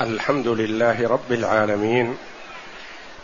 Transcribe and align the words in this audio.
الحمد 0.00 0.48
لله 0.48 1.08
رب 1.08 1.32
العالمين 1.32 2.16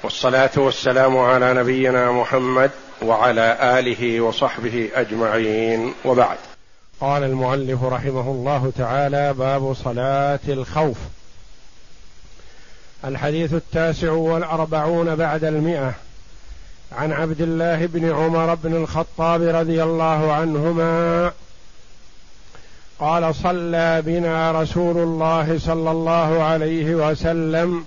والصلاة 0.03 0.51
والسلام 0.57 1.19
على 1.19 1.55
نبينا 1.55 2.13
محمد 2.13 2.71
وعلى 3.03 3.79
آله 3.79 4.21
وصحبه 4.21 4.91
أجمعين 4.95 5.95
وبعد. 6.05 6.37
قال 7.01 7.25
المؤلف 7.25 7.85
رحمه 7.85 8.31
الله 8.31 8.73
تعالى 8.79 9.33
باب 9.33 9.75
صلاة 9.75 10.39
الخوف. 10.49 10.97
الحديث 13.05 13.55
التاسع 13.55 14.13
والأربعون 14.13 15.17
بعد 15.17 15.45
المئة. 15.45 15.93
عن 16.93 17.13
عبد 17.13 17.41
الله 17.41 17.87
بن 17.87 18.13
عمر 18.13 18.55
بن 18.55 18.77
الخطاب 18.77 19.43
رضي 19.43 19.83
الله 19.83 20.33
عنهما 20.33 21.33
قال 23.01 23.35
صلى 23.35 24.03
بنا 24.07 24.53
رسول 24.63 24.99
الله 24.99 25.59
صلى 25.59 25.91
الله 25.91 26.43
عليه 26.43 26.95
وسلم 26.95 27.85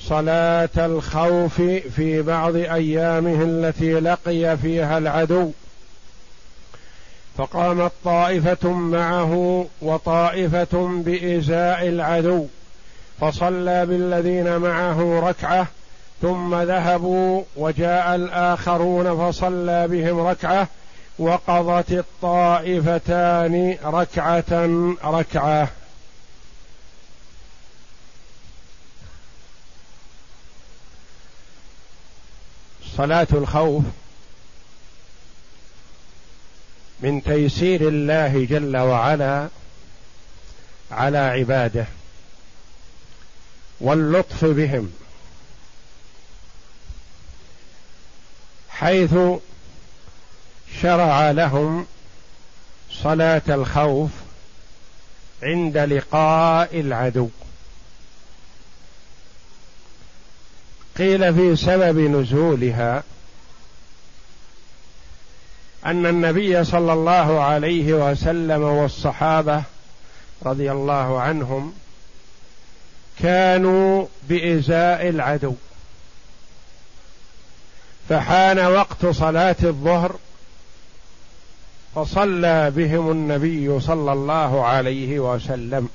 صلاة 0.00 0.68
الخوف 0.76 1.62
في 1.96 2.22
بعض 2.22 2.56
أيامه 2.56 3.42
التي 3.42 3.92
لقي 3.92 4.56
فيها 4.56 4.98
العدو. 4.98 5.50
فقامت 7.38 7.92
طائفة 8.04 8.72
معه 8.72 9.66
وطائفة 9.82 11.02
بإزاء 11.04 11.88
العدو. 11.88 12.46
فصلى 13.20 13.86
بالذين 13.86 14.56
معه 14.56 15.20
ركعة 15.20 15.66
ثم 16.22 16.54
ذهبوا 16.54 17.42
وجاء 17.56 18.14
الآخرون 18.14 19.16
فصلى 19.16 19.88
بهم 19.88 20.20
ركعة 20.20 20.68
وقضت 21.18 21.92
الطائفتان 21.92 23.78
ركعة 23.84 24.44
ركعة. 25.04 25.68
صلاة 32.96 33.26
الخوف 33.32 33.84
من 37.00 37.22
تيسير 37.22 37.88
الله 37.88 38.44
جل 38.44 38.76
وعلا 38.76 39.48
على 40.90 41.18
عباده 41.18 41.86
واللطف 43.80 44.44
بهم 44.44 44.92
حيث 48.68 49.14
شرع 50.82 51.30
لهم 51.30 51.86
صلاة 52.92 53.42
الخوف 53.48 54.10
عند 55.42 55.78
لقاء 55.78 56.80
العدو. 56.80 57.28
قيل 60.98 61.34
في 61.34 61.56
سبب 61.56 61.98
نزولها 61.98 63.02
أن 65.86 66.06
النبي 66.06 66.64
صلى 66.64 66.92
الله 66.92 67.40
عليه 67.40 67.92
وسلم 67.92 68.62
والصحابة 68.62 69.62
رضي 70.42 70.72
الله 70.72 71.20
عنهم 71.20 71.74
كانوا 73.22 74.06
بإزاء 74.28 75.08
العدو. 75.08 75.54
فحان 78.08 78.58
وقت 78.58 79.06
صلاة 79.06 79.56
الظهر 79.62 80.16
فصلى 81.94 82.70
بهم 82.70 83.10
النبي 83.10 83.80
صلى 83.80 84.12
الله 84.12 84.64
عليه 84.64 85.18
وسلم. 85.18 85.88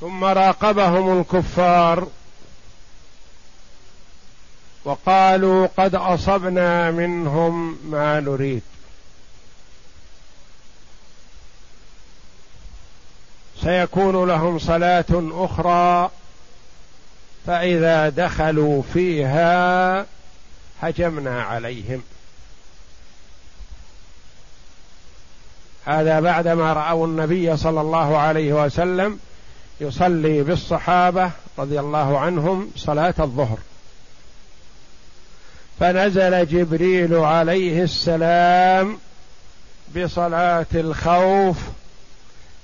ثم 0.00 0.24
راقبهم 0.24 1.20
الكفار 1.20 2.08
وقالوا 4.84 5.66
قد 5.76 5.94
أصبنا 5.94 6.90
منهم 6.90 7.78
ما 7.90 8.20
نريد. 8.20 8.62
سيكون 13.62 14.28
لهم 14.28 14.58
صلاة 14.58 15.04
أخرى 15.32 16.10
فإذا 17.46 18.08
دخلوا 18.08 18.82
فيها 18.92 20.06
هجمنا 20.80 21.42
عليهم. 21.42 22.02
هذا 25.84 26.20
بعدما 26.20 26.72
رأوا 26.72 27.06
النبي 27.06 27.56
صلى 27.56 27.80
الله 27.80 28.18
عليه 28.18 28.64
وسلم 28.64 29.18
يصلي 29.80 30.42
بالصحابة 30.42 31.30
رضي 31.58 31.80
الله 31.80 32.18
عنهم 32.18 32.70
صلاة 32.76 33.14
الظهر. 33.20 33.58
فنزل 35.80 36.46
جبريل 36.46 37.14
عليه 37.14 37.82
السلام 37.82 38.98
بصلاة 39.96 40.66
الخوف 40.74 41.58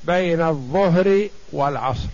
بين 0.05 0.43
الظهر 0.43 1.29
والعصر. 1.53 2.09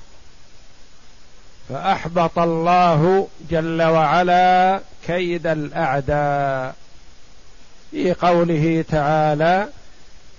فأحبط 1.69 2.39
الله 2.39 3.29
جل 3.51 3.83
وعلا 3.83 4.81
كيد 5.07 5.47
الأعداء. 5.47 6.75
في 7.91 8.13
قوله 8.13 8.85
تعالى 8.91 9.69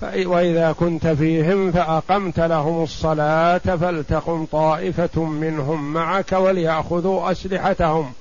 وإذا 0.03 0.75
كنت 0.79 1.07
فيهم 1.07 1.72
فأقمت 1.72 2.39
لهم 2.39 2.83
الصلاة 2.83 3.57
فلتقم 3.57 4.45
طائفة 4.45 5.23
منهم 5.23 5.94
معك 5.94 6.31
وليأخذوا 6.31 7.31
أسلحتهم. 7.31 8.11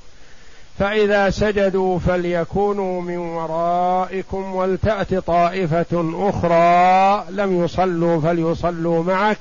فإذا 0.78 1.30
سجدوا 1.30 1.98
فليكونوا 1.98 3.02
من 3.02 3.16
ورائكم 3.16 4.54
ولتأت 4.54 5.14
طائفة 5.14 6.12
أخرى 6.14 7.24
لم 7.30 7.64
يصلوا 7.64 8.20
فليصلوا 8.20 9.02
معك 9.02 9.38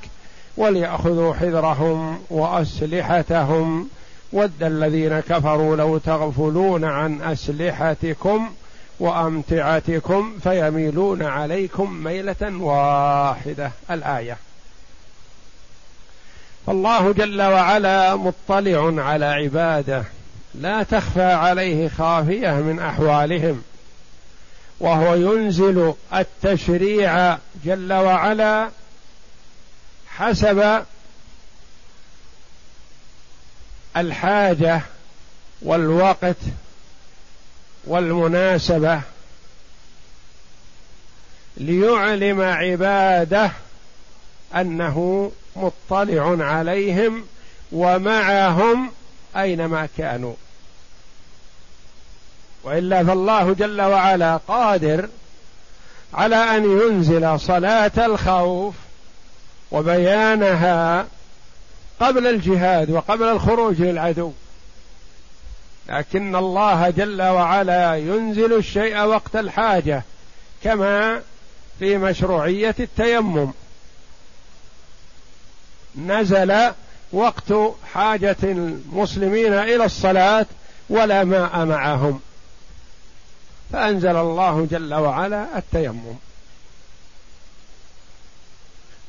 وليأخذوا 0.56 1.34
حذرهم 1.34 2.18
وأسلحتهم. 2.30 3.88
ود 4.32 4.62
الذين 4.62 5.20
كفروا 5.20 5.76
لو 5.76 5.98
تغفلون 5.98 6.84
عن 6.84 7.22
أسلحتكم 7.22 8.48
وأمتعتكم 8.98 10.38
فيميلون 10.42 11.22
عليكم 11.22 12.04
ميلة 12.04 12.56
واحدة 12.58 13.72
الآية. 13.90 14.36
فالله 16.66 17.12
جل 17.12 17.42
وعلا 17.42 18.16
مطلع 18.16 19.02
على 19.04 19.24
عباده 19.24 20.04
لا 20.54 20.82
تخفى 20.82 21.22
عليه 21.22 21.88
خافية 21.88 22.50
من 22.50 22.78
أحوالهم. 22.78 23.62
وهو 24.80 25.14
ينزل 25.14 25.94
التشريع 26.14 27.38
جل 27.64 27.92
وعلا 27.92 28.68
حسب 30.08 30.84
الحاجة 33.96 34.80
والوقت 35.62 36.36
والمناسبة 37.86 39.00
ليعلم 41.56 42.40
عباده 42.40 43.50
أنه 44.54 45.32
مطلع 45.56 46.44
عليهم 46.44 47.26
ومعهم 47.72 48.90
أينما 49.36 49.88
كانوا. 49.98 50.34
وإلا 52.64 53.04
فالله 53.04 53.54
جل 53.54 53.80
وعلا 53.80 54.36
قادر 54.36 55.08
على 56.14 56.36
أن 56.36 56.80
ينزل 56.80 57.40
صلاة 57.40 57.92
الخوف 57.98 58.74
وبيانها 59.70 61.06
قبل 62.00 62.26
الجهاد 62.26 62.90
وقبل 62.90 63.24
الخروج 63.24 63.82
للعدو. 63.82 64.32
لكن 65.88 66.36
الله 66.36 66.90
جل 66.90 67.22
وعلا 67.22 67.96
ينزل 67.96 68.52
الشيء 68.52 69.00
وقت 69.00 69.36
الحاجة 69.36 70.02
كما 70.64 71.22
في 71.78 71.98
مشروعية 71.98 72.74
التيمم. 72.80 73.52
نزل 75.96 76.72
وقت 77.12 77.52
حاجة 77.94 78.36
المسلمين 78.42 79.52
إلى 79.52 79.84
الصلاة 79.84 80.46
ولا 80.88 81.24
ماء 81.24 81.64
معهم. 81.64 82.20
فأنزل 83.72 84.16
الله 84.16 84.68
جل 84.70 84.94
وعلا 84.94 85.58
التيمم. 85.58 86.16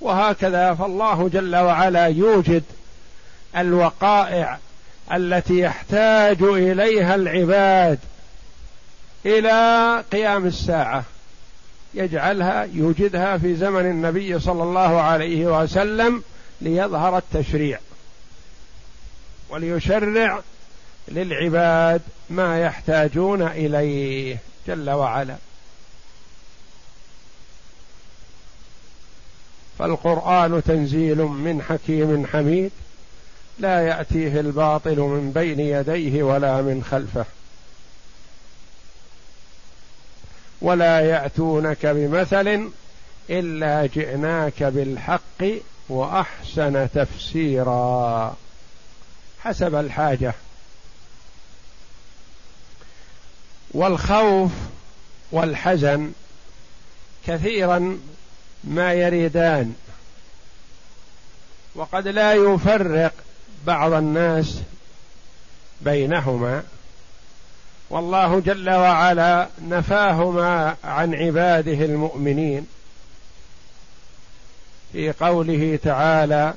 وهكذا 0.02 0.74
فالله 0.74 1.30
جل 1.34 1.56
وعلا 1.56 2.06
يوجد 2.06 2.64
الوقائع 3.58 4.60
التي 5.14 5.60
يحتاج 5.60 6.42
إليها 6.42 7.16
العباد 7.16 8.00
إلى 9.26 10.04
قيام 10.12 10.46
الساعة. 10.46 11.04
يجعلها 11.94 12.68
يوجدها 12.74 13.38
في 13.38 13.56
زمن 13.56 13.86
النبي 13.86 14.40
صلى 14.40 14.64
الله 14.64 15.02
عليه 15.02 15.62
وسلم 15.62 16.24
ليظهر 16.62 17.18
التشريع 17.18 17.80
وليشرع 19.50 20.42
للعباد 21.08 22.02
ما 22.30 22.60
يحتاجون 22.62 23.42
إليه 23.42 24.38
جل 24.68 24.90
وعلا. 24.90 25.36
فالقرآن 29.80 30.64
تنزيل 30.64 31.18
من 31.18 31.62
حكيم 31.62 32.28
حميد. 32.34 32.72
لا 33.60 33.82
يأتيه 33.82 34.40
الباطل 34.40 35.00
من 35.00 35.32
بين 35.32 35.60
يديه 35.60 36.24
ولا 36.24 36.62
من 36.62 36.84
خلفه. 36.92 37.26
ولا 40.62 41.00
يأتونك 41.00 41.86
بمثل 41.86 42.70
إلا 43.30 43.86
جئناك 43.86 44.64
بالحق 44.64 45.44
وأحسن 45.90 46.88
تفسيرا. 46.94 48.36
حسب 49.44 49.76
الحاجة. 49.76 50.34
والخوف 53.72 54.52
والحزن 55.32 56.12
كثيرا 57.28 58.00
ما 58.64 58.94
يريدان. 58.94 59.76
وقد 61.76 62.08
لا 62.08 62.34
يفرق 62.34 63.14
بعض 63.66 63.94
الناس 63.94 64.62
بينهما 65.82 66.64
والله 67.90 68.40
جل 68.40 68.70
وعلا 68.70 69.48
نفاهما 69.70 70.76
عن 70.84 71.16
عباده 71.16 71.86
المؤمنين 71.86 72.68
في 74.92 75.12
قوله 75.12 75.80
تعالى 75.84 76.54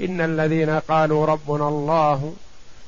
إن 0.00 0.20
الذين 0.20 0.70
قالوا 0.70 1.26
ربنا 1.26 1.68
الله 1.68 2.34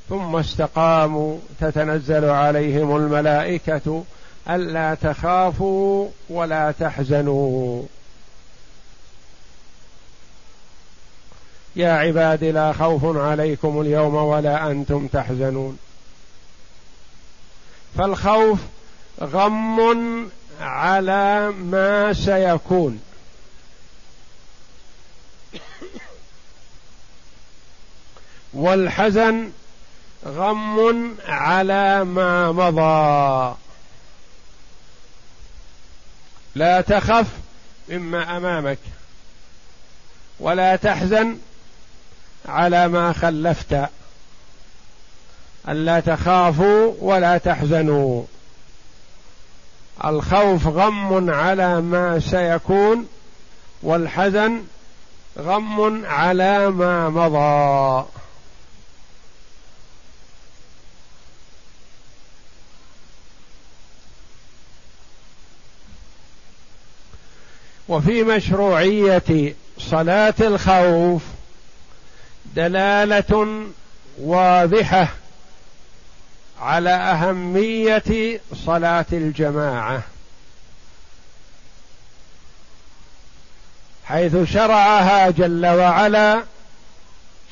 ثم 0.09 0.35
استقاموا 0.35 1.37
تتنزل 1.59 2.25
عليهم 2.25 2.95
الملائكة 2.95 4.03
ألا 4.49 4.95
تخافوا 4.95 6.09
ولا 6.29 6.71
تحزنوا 6.71 7.83
يا 11.75 11.91
عباد 11.91 12.43
لا 12.43 12.73
خوف 12.73 13.17
عليكم 13.17 13.81
اليوم 13.81 14.15
ولا 14.15 14.71
أنتم 14.71 15.07
تحزنون. 15.07 15.79
فالخوف 17.97 18.59
غم 19.21 20.29
على 20.61 21.49
ما 21.49 22.13
سيكون. 22.13 23.01
والحزن 28.53 29.51
غم 30.25 31.15
على 31.27 32.03
ما 32.03 32.51
مضى. 32.51 33.55
لا 36.55 36.81
تخف 36.81 37.27
مما 37.89 38.37
أمامك. 38.37 38.79
ولا 40.39 40.75
تحزن 40.75 41.37
على 42.47 42.87
ما 42.87 43.13
خلفت. 43.13 43.89
الا 45.69 45.99
تخافوا 45.99 46.93
ولا 46.99 47.37
تحزنوا. 47.37 48.23
الخوف 50.05 50.67
غم 50.67 51.29
على 51.29 51.81
ما 51.81 52.19
سيكون 52.19 53.07
والحزن 53.83 54.63
غم 55.39 56.05
على 56.05 56.69
ما 56.69 57.09
مضى. 57.09 58.05
وفي 67.87 68.23
مشروعية 68.23 69.55
صلاة 69.79 70.33
الخوف 70.39 71.21
دلالة 72.55 73.65
واضحة 74.17 75.07
على 76.59 76.89
أهمية 76.89 78.39
صلاة 78.65 79.05
الجماعة 79.13 80.03
حيث 84.05 84.35
شرعها 84.53 85.29
جل 85.29 85.65
وعلا 85.65 86.43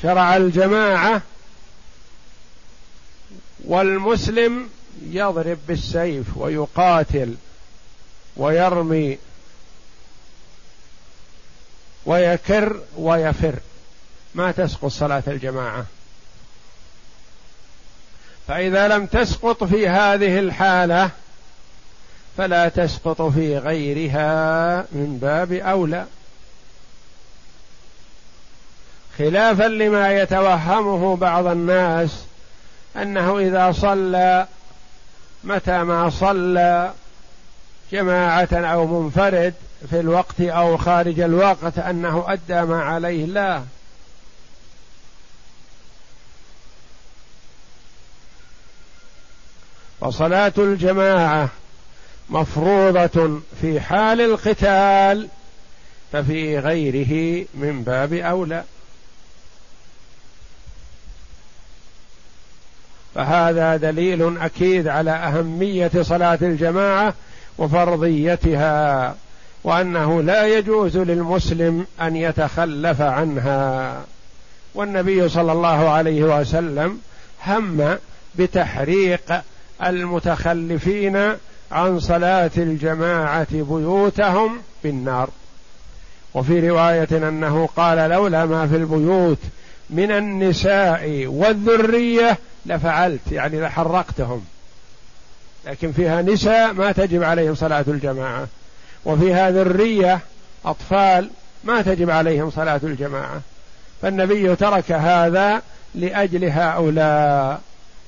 شرع 0.02 0.38
الجماعة 0.38 1.22
والمسلم 3.66 4.70
يضرب 5.10 5.58
بالسيف 5.68 6.38
ويقاتل 6.38 7.36
ويرمي 8.38 9.18
ويكر 12.06 12.82
ويفر. 12.98 13.56
ما 14.36 14.52
تسقط 14.52 14.86
صلاة 14.86 15.24
الجماعة. 15.28 15.86
فإذا 18.48 18.88
لم 18.88 19.06
تسقط 19.06 19.64
في 19.64 19.88
هذه 19.88 20.40
الحالة 20.40 21.10
فلا 22.38 22.70
تسقط 22.70 23.22
في 23.22 23.58
غيرها 23.58 24.78
من 24.92 25.18
باب 25.22 25.54
أولى. 25.54 26.06
خلافا 29.18 29.64
لما 29.64 30.14
يتوهمه 30.22 31.16
بعض 31.16 31.48
الناس 31.48 32.24
أنه 32.96 33.40
إذا 33.40 33.72
صلى 33.72 34.48
متى 35.44 35.84
ما 35.84 36.10
صلى 36.10 36.94
جماعة 37.92 38.48
أو 38.54 39.02
منفرد 39.02 39.54
في 39.90 40.00
الوقت 40.00 40.42
أو 40.42 40.78
خارج 40.78 41.20
الوقت 41.20 41.78
أنه 41.80 42.26
أدى 42.28 42.62
ما 42.62 42.84
عليه 42.84 43.26
لا 43.26 43.62
فصلاه 50.04 50.54
الجماعة 50.58 51.50
مفروضة 52.30 53.40
في 53.62 53.80
حال 53.80 54.22
القتال 54.22 55.28
ففي 56.12 56.60
غيره 56.60 57.46
من 57.54 57.84
باب 57.84 58.14
أولى. 58.14 58.64
فهذا 63.16 63.78
دليل 63.78 64.38
أكيد 64.38 64.88
على 64.88 65.12
أهمية 65.12 65.92
صلاة 66.02 66.40
الجماعة 66.42 67.14
وفرضيتها 67.58 69.16
وأنه 69.64 70.22
لا 70.22 70.48
يجوز 70.48 70.98
للمسلم 70.98 71.86
أن 72.02 72.16
يتخلف 72.16 73.02
عنها. 73.02 74.02
والنبي 74.76 75.30
صلى 75.30 75.52
الله 75.52 75.90
عليه 75.90 76.24
وسلم 76.24 77.00
هم 77.46 77.98
بتحريق 78.36 79.44
المتخلفين 79.86 81.34
عن 81.72 82.00
صلاة 82.00 82.52
الجماعة 82.58 83.48
بيوتهم 83.52 84.58
بالنار. 84.84 85.30
وفي 86.34 86.70
رواية 86.70 87.08
أنه 87.12 87.70
قال 87.76 88.10
لولا 88.10 88.46
ما 88.46 88.68
في 88.68 88.76
البيوت 88.76 89.38
من 89.90 90.12
النساء 90.12 91.26
والذرية 91.26 92.38
لفعلت 92.66 93.32
يعني 93.32 93.62
لحرقتهم. 93.62 94.46
لكن 95.66 95.92
فيها 95.92 96.22
نساء 96.22 96.74
ما 96.74 96.92
تجب 96.92 97.24
عليهم 97.24 97.56
صلاة 97.56 97.86
الجماعة. 97.88 98.48
وفيها 99.06 99.52
ذرية 99.52 100.20
أطفال 100.66 101.30
ما 101.64 101.82
تجب 101.82 102.10
عليهم 102.10 102.52
صلاة 102.52 102.82
الجماعة. 102.84 103.42
فالنبي 104.02 104.56
ترك 104.56 104.92
هذا 104.92 105.62
لأجل 105.96 106.46
هؤلاء. 106.46 107.62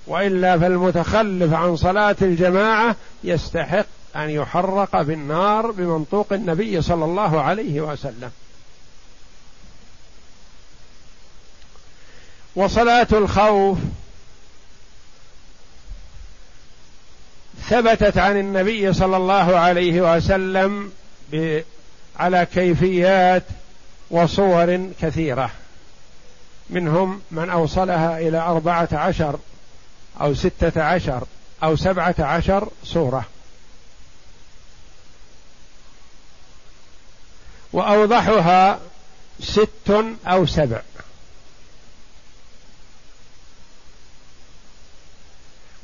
وإلا 0.07 0.59
فالمتخلف 0.59 1.53
عن 1.53 1.75
صلاة 1.75 2.15
الجماعة 2.21 2.95
يستحق 3.24 3.85
أن 4.15 4.29
يحرق 4.29 5.01
بالنار 5.01 5.71
بمنطوق 5.71 6.33
النبي 6.33 6.81
صلى 6.81 7.05
الله 7.05 7.41
عليه 7.41 7.81
وسلم. 7.81 8.31
وصلاة 12.55 13.07
الخوف 13.12 13.77
ثبتت 17.69 18.17
عن 18.17 18.39
النبي 18.39 18.93
صلى 18.93 19.17
الله 19.17 19.57
عليه 19.57 20.15
وسلم 20.15 20.91
على 22.19 22.47
كيفيات 22.53 23.43
وصور 24.12 24.89
كثيرة. 25.01 25.51
منهم 26.69 27.21
من 27.31 27.50
أوصلها 27.50 28.19
إلى 28.19 28.38
أربعة 28.38 28.89
عشر 28.93 29.39
أو 30.22 30.34
ستة 30.34 30.84
عشر 30.84 31.27
أو 31.63 31.75
سبعة 31.75 32.15
عشر 32.19 32.69
سورة. 32.84 33.25
وأوضحها 37.74 38.79
ست 39.39 40.05
أو 40.27 40.45
سبع. 40.45 40.81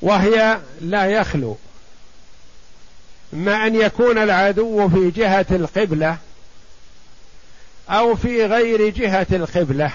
وهي 0.01 0.59
لا 0.81 1.05
يخلو. 1.05 1.57
ما 3.33 3.67
أن 3.67 3.75
يكون 3.75 4.17
العدو 4.17 4.89
في 4.89 5.11
جهة 5.11 5.45
القبلة 5.51 6.17
أو 7.89 8.15
في 8.15 8.45
غير 8.45 8.89
جهة 8.89 9.27
القبلة. 9.31 9.91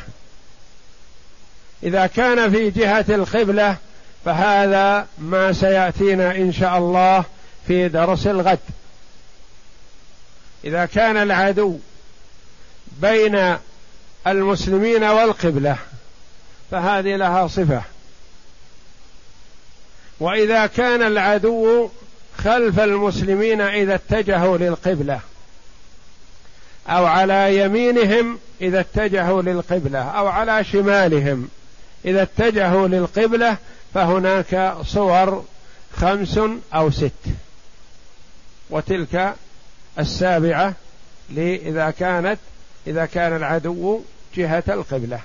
إذا 1.83 2.07
كان 2.07 2.51
في 2.51 2.71
جهة 2.71 3.05
القبلة 3.09 3.77
فهذا 4.27 5.07
ما 5.19 5.53
سيأتينا 5.53 6.37
إن 6.37 6.53
شاء 6.53 6.79
الله 6.79 7.25
في 7.67 7.89
درس 7.89 8.27
الغد. 8.27 8.59
إذا 10.65 10.87
كان 10.87 11.17
العدو 11.17 11.79
بين 13.01 13.57
المسلمين 14.27 15.05
والقبلة 15.05 15.77
فهذه 16.71 17.17
لها 17.17 17.47
صفة. 17.47 17.83
وإذا 20.21 20.67
كان 20.67 21.03
العدو 21.03 21.89
خلف 22.39 22.81
المسلمين 22.81 23.61
إذا 23.61 23.95
اتجهوا 23.95 24.59
للقبلة 24.59 25.21
أو 26.89 27.07
على 27.07 27.59
يمينهم 27.59 28.39
إذا 28.61 28.81
اتجهوا 28.81 29.43
للقبلة 29.43 29.99
أو 29.99 30.27
على 30.27 30.65
شمالهم 30.65 31.49
إذا 32.05 32.23
اتجهوا 32.23 32.89
للقبلة 32.89 33.57
فهناك 33.97 34.77
صور 34.83 35.45
خمس 35.97 36.41
أو 36.75 36.91
ست. 36.91 37.13
وتلك 38.71 39.35
السابعة 39.99 40.75
إذا 41.37 41.91
كانت 41.91 42.39
إذا 42.87 43.07
كان 43.07 43.37
العدو 43.37 44.01
جهة 44.37 44.65
القبلة. 44.69 45.21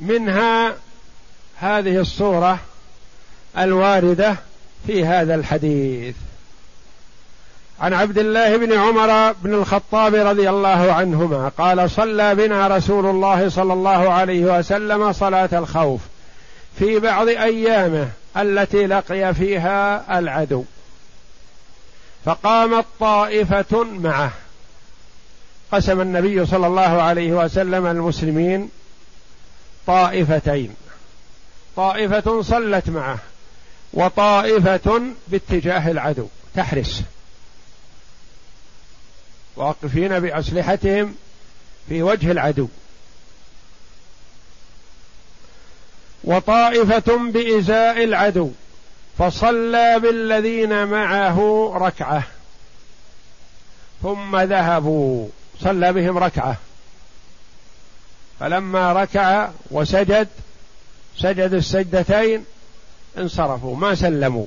منها 0.00 0.76
هذه 1.56 2.00
الصورة 2.00 2.60
الواردة 3.58 4.36
في 4.86 5.04
هذا 5.04 5.34
الحديث. 5.34 6.16
عن 7.80 7.94
عبد 7.94 8.18
الله 8.18 8.56
بن 8.56 8.72
عمر 8.72 9.32
بن 9.32 9.54
الخطاب 9.54 10.14
رضي 10.14 10.50
الله 10.50 10.92
عنهما 10.92 11.48
قال 11.58 11.90
صلى 11.90 12.34
بنا 12.34 12.68
رسول 12.68 13.06
الله 13.06 13.48
صلى 13.48 13.72
الله 13.72 14.12
عليه 14.12 14.58
وسلم 14.58 15.12
صلاة 15.12 15.48
الخوف 15.52 16.00
في 16.78 16.98
بعض 16.98 17.28
أيامه 17.28 18.08
التي 18.36 18.86
لقي 18.86 19.34
فيها 19.34 20.18
العدو. 20.18 20.64
فقامت 22.24 22.84
طائفة 23.00 23.84
معه. 23.84 24.32
قسم 25.72 26.00
النبي 26.00 26.46
صلى 26.46 26.66
الله 26.66 27.02
عليه 27.02 27.32
وسلم 27.32 27.86
المسلمين 27.86 28.70
طائفتين. 29.86 30.74
طائفة 31.76 32.42
صلت 32.42 32.90
معه 32.90 33.18
وطائفة 33.92 35.02
باتجاه 35.28 35.90
العدو 35.90 36.26
تحرس. 36.54 37.02
واقفين 39.60 40.20
بأسلحتهم 40.20 41.14
في 41.88 42.02
وجه 42.02 42.30
العدو. 42.30 42.68
وطائفة 46.24 47.16
بإزاء 47.16 48.04
العدو 48.04 48.50
فصلى 49.18 50.00
بالذين 50.00 50.86
معه 50.86 51.70
ركعة. 51.76 52.22
ثم 54.02 54.36
ذهبوا 54.40 55.28
صلى 55.60 55.92
بهم 55.92 56.18
ركعة. 56.18 56.56
فلما 58.40 58.92
ركع 58.92 59.50
وسجد 59.70 60.28
سجد 61.18 61.52
السجدتين 61.52 62.44
انصرفوا 63.18 63.76
ما 63.76 63.94
سلموا. 63.94 64.46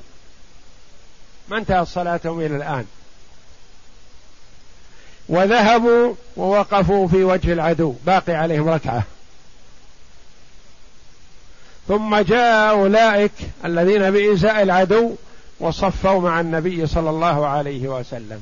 ما 1.50 1.58
انتهت 1.58 1.88
صلاتهم 1.88 2.39
إلى 2.39 2.55
الآن؟ 2.55 2.86
وذهبوا 5.30 6.13
ووقفوا 6.38 7.08
في 7.08 7.24
وجه 7.24 7.53
العدو. 7.53 7.96
باقي 8.06 8.34
عليهم 8.34 8.70
ركعة. 8.70 9.03
ثم 11.88 12.18
جاء 12.18 12.70
أولئك 12.70 13.32
الذين 13.65 14.12
بإزاء 14.12 14.63
العدو 14.63 15.15
وصفوا 15.60 16.22
مع 16.22 16.39
النبي 16.39 16.88
صلى 16.88 17.10
الله 17.10 17.48
عليه 17.48 17.88
وسلم. 17.88 18.42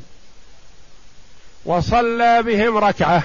وصلى 1.66 2.44
بهم 2.44 2.78
ركعة. 2.78 3.24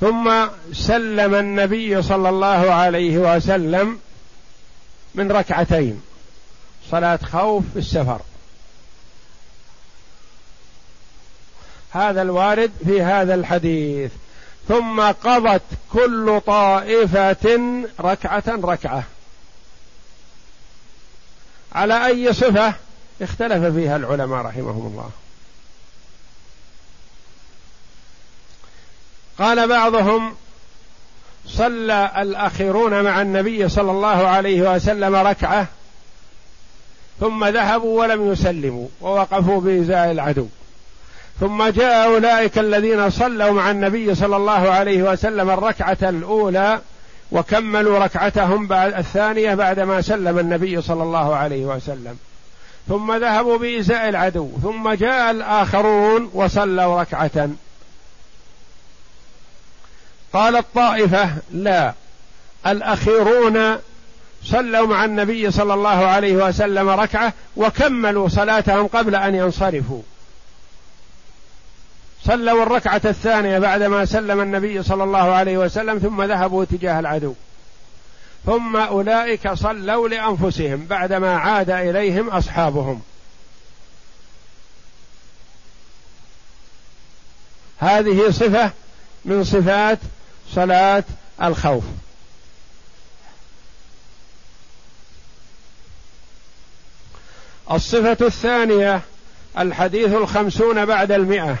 ثم 0.00 0.46
سلم 0.72 1.34
النبي 1.34 2.02
صلى 2.02 2.28
الله 2.28 2.72
عليه 2.72 3.18
وسلم 3.18 3.98
من 5.14 5.32
ركعتين. 5.32 6.02
صلاة 6.90 7.18
خوف 7.32 7.64
في 7.72 7.78
السفر. 7.78 8.20
هذا 11.92 12.22
الوارد 12.22 12.72
في 12.84 13.02
هذا 13.02 13.34
الحديث. 13.34 14.10
ثم 14.68 15.00
قضت 15.00 15.62
كل 15.92 16.40
طائفة 16.46 17.60
ركعة 18.00 18.44
ركعة. 18.48 19.04
على 21.72 22.06
أي 22.06 22.32
صفة؟ 22.32 22.74
اختلف 23.22 23.74
فيها 23.74 23.96
العلماء 23.96 24.44
رحمهم 24.44 24.86
الله. 24.86 25.10
قال 29.38 29.68
بعضهم 29.68 30.34
صلى 31.46 32.12
الأخيرون 32.18 33.02
مع 33.02 33.22
النبي 33.22 33.68
صلى 33.68 33.90
الله 33.90 34.26
عليه 34.28 34.74
وسلم 34.74 35.14
ركعة 35.14 35.66
ثم 37.20 37.44
ذهبوا 37.44 38.00
ولم 38.00 38.32
يسلموا 38.32 38.88
ووقفوا 39.00 39.60
بإزاء 39.60 40.10
العدو. 40.10 40.48
ثم 41.42 41.64
جاء 41.68 42.06
أولئك 42.06 42.58
الذين 42.58 43.10
صلوا 43.10 43.50
مع 43.50 43.70
النبي 43.70 44.14
صلى 44.14 44.36
الله 44.36 44.70
عليه 44.70 45.02
وسلم 45.02 45.50
الركعة 45.50 45.98
الأولى 46.02 46.80
وكملوا 47.32 47.98
ركعتهم 47.98 48.66
بعد 48.66 48.94
الثانية 48.94 49.54
بعدما 49.54 50.00
سلم 50.00 50.38
النبي 50.38 50.82
صلى 50.82 51.02
الله 51.02 51.36
عليه 51.36 51.64
وسلم. 51.64 52.18
ثم 52.88 53.12
ذهبوا 53.12 53.58
بإزاء 53.58 54.08
العدو. 54.08 54.50
ثم 54.62 54.92
جاء 54.92 55.30
الآخرون 55.30 56.30
وصلوا 56.34 57.00
ركعة. 57.00 57.48
قال 60.32 60.56
الطائفة 60.56 61.30
لا 61.52 61.94
الأخيرون 62.66 63.76
صلوا 64.44 64.86
مع 64.86 65.04
النبي 65.04 65.50
صلى 65.50 65.74
الله 65.74 66.06
عليه 66.06 66.36
وسلم 66.48 66.88
ركعة 66.88 67.32
وكملوا 67.56 68.28
صلاتهم 68.28 68.86
قبل 68.86 69.14
أن 69.14 69.34
ينصرفوا. 69.34 70.02
صلوا 72.26 72.62
الركعة 72.62 73.00
الثانية 73.04 73.58
بعدما 73.58 74.04
سلم 74.04 74.40
النبي 74.40 74.82
صلى 74.82 75.04
الله 75.04 75.32
عليه 75.32 75.58
وسلم 75.58 75.98
ثم 75.98 76.22
ذهبوا 76.22 76.64
تجاه 76.64 77.00
العدو. 77.00 77.34
ثم 78.46 78.76
أولئك 78.76 79.52
صلوا 79.52 80.08
لأنفسهم 80.08 80.86
بعدما 80.86 81.36
عاد 81.36 81.70
إليهم 81.70 82.30
أصحابهم. 82.30 83.02
هذه 87.78 88.30
صفة 88.30 88.70
من 89.24 89.44
صفات 89.44 89.98
صلاة 90.50 91.04
الخوف. 91.42 91.84
الصفة 97.70 98.26
الثانية 98.26 99.00
الحديث 99.58 100.14
الخمسون 100.14 100.84
بعد 100.84 101.12
المئة. 101.12 101.56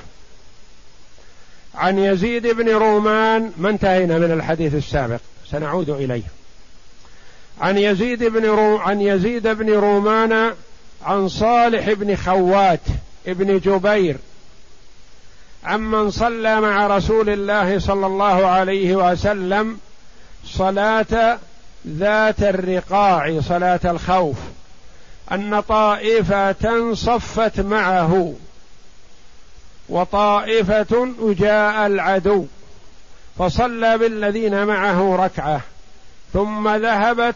عن 1.74 1.98
يزيد 1.98 2.46
بن 2.46 2.68
رومان 2.68 3.52
ما 3.58 3.70
انتهينا 3.70 4.18
من 4.18 4.32
الحديث 4.32 4.74
السابق 4.74 5.20
سنعود 5.50 5.90
إليه. 5.90 6.22
عن 7.60 7.78
يزيد 7.78 8.24
بن 8.24 8.46
رو 8.46 8.78
عن 8.78 9.00
يزيد 9.00 9.48
بن 9.48 9.70
رومان 9.70 10.52
عن 11.04 11.28
صالح 11.28 11.92
بن 11.92 12.16
خوات 12.16 12.80
ابن 13.26 13.58
جبير 13.58 14.16
عمن 15.64 16.10
صلى 16.10 16.60
مع 16.60 16.86
رسول 16.86 17.28
الله 17.30 17.78
صلى 17.78 18.06
الله 18.06 18.46
عليه 18.46 18.96
وسلم 18.96 19.78
صلاة 20.44 21.38
ذات 21.88 22.42
الرقاع 22.42 23.40
صلاة 23.40 23.80
الخوف 23.84 24.36
أن 25.32 25.60
طائفة 25.60 26.94
صفت 26.94 27.60
معه. 27.60 28.34
وطائفة 29.88 31.08
وجاء 31.20 31.86
العدو 31.86 32.46
فصلى 33.38 33.98
بالذين 33.98 34.66
معه 34.66 35.16
ركعة 35.16 35.60
ثم 36.32 36.68
ذهبت 36.68 37.34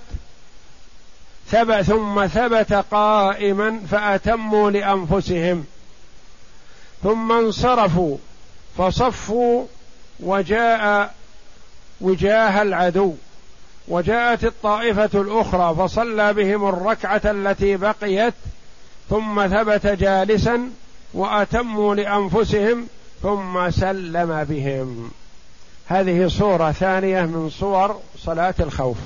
ثبت 1.50 1.82
ثم 1.82 2.26
ثبت 2.26 2.72
قائما 2.72 3.80
فأتموا 3.90 4.70
لأنفسهم 4.70 5.64
ثم 7.02 7.32
انصرفوا 7.32 8.16
فصفوا 8.78 9.64
وجاء 10.20 11.14
وجاه 12.00 12.62
العدو 12.62 13.14
وجاءت 13.88 14.44
الطائفة 14.44 15.20
الأخرى 15.20 15.74
فصلى 15.74 16.32
بهم 16.32 16.68
الركعة 16.68 17.20
التي 17.24 17.76
بقيت 17.76 18.34
ثم 19.10 19.46
ثبت 19.46 19.86
جالسا 19.86 20.70
وأتموا 21.14 21.94
لأنفسهم 21.94 22.86
ثم 23.22 23.70
سلم 23.70 24.44
بهم. 24.44 25.10
هذه 25.86 26.28
صورة 26.28 26.72
ثانية 26.72 27.22
من 27.22 27.50
صور 27.50 28.00
صلاة 28.18 28.54
الخوف. 28.60 28.96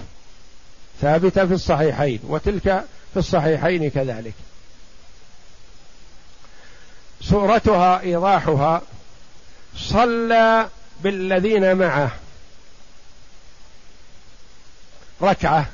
ثابتة 1.01 1.47
في 1.47 1.55
الصحيحين 1.55 2.21
وتلك 2.29 2.85
في 3.13 3.19
الصحيحين 3.19 3.91
كذلك. 3.91 4.35
صورتها 7.21 8.01
إيضاحها 8.01 8.83
صلى 9.77 10.69
بالذين 11.01 11.77
معه. 11.77 12.11
ركعة. 15.23 15.67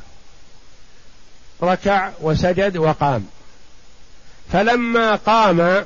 ركع 1.63 2.11
وسجد 2.21 2.77
وقام. 2.77 3.27
فلما 4.53 5.15
قام 5.15 5.85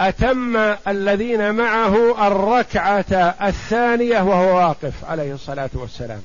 أتم 0.00 0.56
الذين 0.88 1.54
معه 1.54 2.26
الركعة 2.26 3.34
الثانية 3.42 4.20
وهو 4.20 4.56
واقف 4.56 5.04
عليه 5.04 5.34
الصلاة 5.34 5.70
والسلام. 5.74 6.22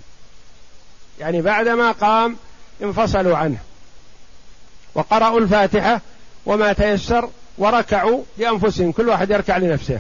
يعني 1.20 1.42
بعدما 1.42 1.92
قام 1.92 2.38
انفصلوا 2.84 3.38
عنه. 3.38 3.58
وقرأوا 4.96 5.40
الفاتحة 5.40 6.02
وما 6.46 6.74
تيسر 6.74 7.30
وركعوا 7.58 8.24
لأنفسهم. 8.38 8.92
كل 8.92 9.10
واحد 9.10 9.32
يركع 9.32 9.58
لنفسه. 9.58 10.00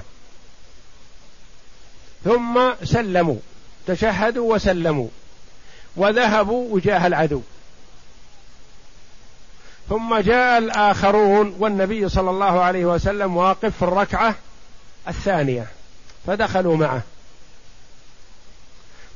ثم 2.23 2.59
سلموا. 2.83 3.39
تشهدوا 3.87 4.55
وسلموا. 4.55 5.07
وذهبوا 5.95 6.75
وجاه 6.75 7.07
العدو. 7.07 7.41
ثم 9.91 10.17
جاء 10.17 10.57
الآخرون 10.57 11.55
والنبي 11.59 12.09
صلى 12.09 12.29
الله 12.29 12.61
عليه 12.61 12.85
وسلم 12.85 13.37
واقف 13.37 13.77
في 13.77 13.81
الركعة 13.81 14.35
الثانية 15.07 15.67
فدخلوا 16.27 16.77
معه. 16.77 17.01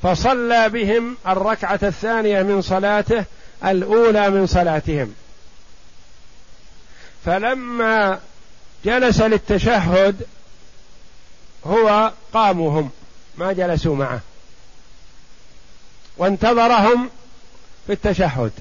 فصلى 0.04 0.70
بهم 0.70 1.18
الركعة 1.28 1.80
الثانية 1.84 2.44
من 2.44 2.62
صلاته 2.62 3.26
الأولى 3.66 4.30
من 4.30 4.48
صلاتهم. 4.48 5.16
فلما 7.26 8.20
جلس 8.86 9.22
للتشهد 9.22 10.28
هو 11.66 12.12
قاموا 12.34 12.80
هم 12.80 12.90
ما 13.38 13.54
جلسوا 13.54 13.96
معه. 13.96 14.20
وانتظرهم 16.18 17.10
في 17.88 17.94
التشهد. 17.94 18.52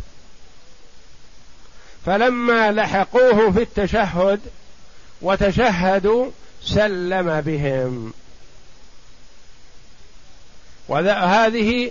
فلما 2.07 2.73
لحقوه 2.73 3.51
في 3.53 3.63
التشهد 3.63 4.41
وتشهدوا 5.23 6.31
سلم 6.63 7.41
بهم. 7.41 8.13
وهذه 10.89 11.91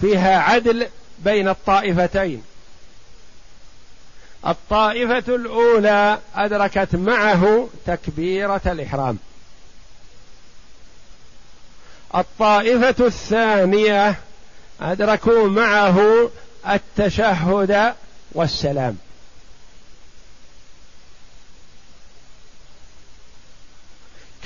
فيها 0.00 0.38
عدل 0.38 0.86
بين 1.18 1.48
الطائفتين. 1.48 2.42
الطائفة 4.46 5.34
الأولى 5.34 6.18
أدركت 6.34 6.94
معه 6.94 7.68
تكبيرة 7.86 8.60
الإحرام. 8.66 9.18
الطائفة 12.14 13.06
الثانية 13.06 14.14
أدركوا 14.80 15.48
معه 15.48 16.30
التشهد 16.68 17.94
والسلام. 18.32 18.98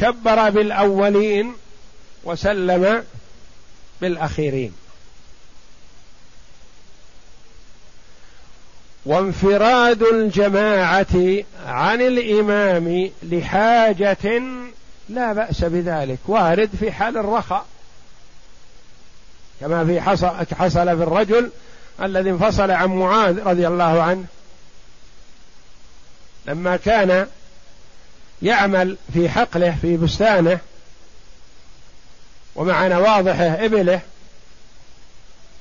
كبر 0.01 0.51
بالأولين 0.51 1.55
وسلم 2.25 3.05
بالأخيرين. 4.01 4.73
وانفراد 9.07 10.03
الجماعة 10.03 11.45
عن 11.67 12.03
الإمام 12.03 13.11
لحاجة 13.23 14.43
لا 15.09 15.33
بأس 15.33 15.65
بذلك 15.65 16.19
وارد 16.27 16.71
في 16.81 16.93
حال 16.93 17.19
الرخاء. 17.19 17.67
كما 19.61 19.85
في 19.85 20.01
حصل, 20.01 20.47
حصل 20.55 20.97
في 20.97 21.03
الرجل 21.03 21.51
الذي 22.03 22.31
انفصل 22.31 22.71
عن 22.71 22.89
معاذ 22.89 23.43
رضي 23.43 23.67
الله 23.67 24.03
عنه. 24.03 24.25
لما 26.47 26.77
كان 26.77 27.27
يعمل 28.43 28.97
في 29.15 29.29
حقله 29.29 29.77
في 29.83 29.97
بستانه 29.97 30.59
ومع 32.55 32.87
نواضحه 32.87 33.65
إبله 33.65 34.01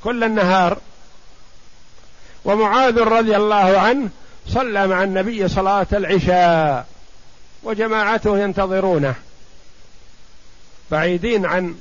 كل 0.03 0.23
النهار. 0.23 0.77
ومعاذ 2.45 2.99
رضي 2.99 3.35
الله 3.35 3.79
عنه 3.79 4.09
صلى 4.47 4.88
مع 4.88 5.03
النبي 5.03 5.47
صلاة 5.47 5.88
العشاء 5.93 6.85
وجماعته 7.63 8.38
ينتظرونه 8.39 9.15
بعيدين 10.91 11.45
عن 11.45 11.75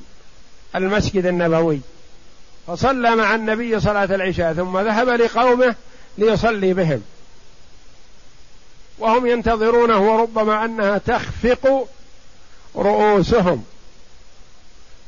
المسجد 0.76 1.26
النبوي. 1.26 1.80
فصلى 2.66 3.16
مع 3.16 3.34
النبي 3.34 3.80
صلاة 3.80 4.04
العشاء 4.04 4.52
ثم 4.52 4.78
ذهب 4.78 5.08
لقومه 5.08 5.74
ليصلي 6.18 6.74
بهم. 6.74 7.02
وهم 8.98 9.26
ينتظرونه 9.26 9.98
وربما 9.98 10.64
أنها 10.64 10.98
تخفق 10.98 11.88
رؤوسهم. 12.76 13.64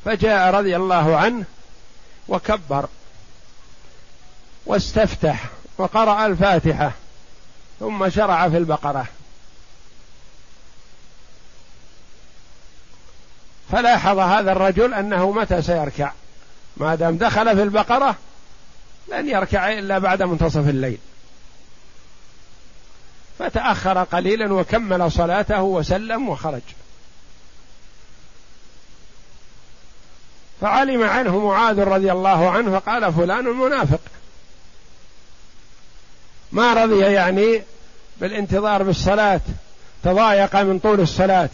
فجاء 0.05 0.55
رضي 0.55 0.77
الله 0.77 1.16
عنه 1.16 1.44
وكبر 2.29 2.88
واستفتح 4.66 5.44
وقرأ 5.79 6.27
الفاتحة 6.27 6.92
ثم 7.81 8.11
شرع 8.11 8.49
في 8.49 8.57
البقرة. 8.57 9.07
فلاحظ 13.72 14.18
هذا 14.18 14.53
الرجل 14.53 14.94
أنه 14.94 15.31
متى 15.31 15.62
سيركع؟ 15.62 16.12
ما 16.77 16.94
دام 16.94 17.16
دخل 17.16 17.57
في 17.57 17.62
البقرة 17.62 18.16
لن 19.09 19.29
يركع 19.29 19.72
إلا 19.72 19.99
بعد 19.99 20.22
منتصف 20.22 20.68
الليل. 20.68 20.99
فتأخر 23.38 24.05
قليلا 24.05 24.55
وكمل 24.55 25.12
صلاته 25.12 25.62
وسلم 25.62 26.29
وخرج. 26.29 26.62
فعلم 30.61 31.03
عنه 31.03 31.46
معاذ 31.46 31.81
رضي 31.81 32.12
الله 32.12 32.51
عنه 32.51 32.81
فقال 32.81 33.12
فلان 33.12 33.44
منافق 33.44 34.01
ما 36.53 36.75
رضي 36.75 37.01
يعني 37.01 37.62
بالانتظار 38.20 38.83
بالصلاة 38.83 39.40
تضايق 40.05 40.57
من 40.57 40.79
طول 40.79 41.01
الصلاة 41.01 41.49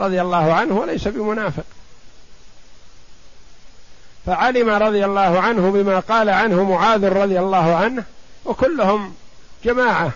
رضي 0.00 0.20
الله 0.20 0.54
عنه 0.54 0.74
وليس 0.74 1.08
بمنافق. 1.08 1.64
فعلم 4.26 4.70
رضي 4.70 5.04
الله 5.04 5.40
عنه 5.40 5.70
بما 5.70 6.00
قال 6.00 6.30
عنه 6.30 6.64
معاذ 6.64 7.08
رضي 7.08 7.38
الله 7.38 7.74
عنه 7.74 8.04
وكلهم 8.44 9.14
جماعة 9.64 10.12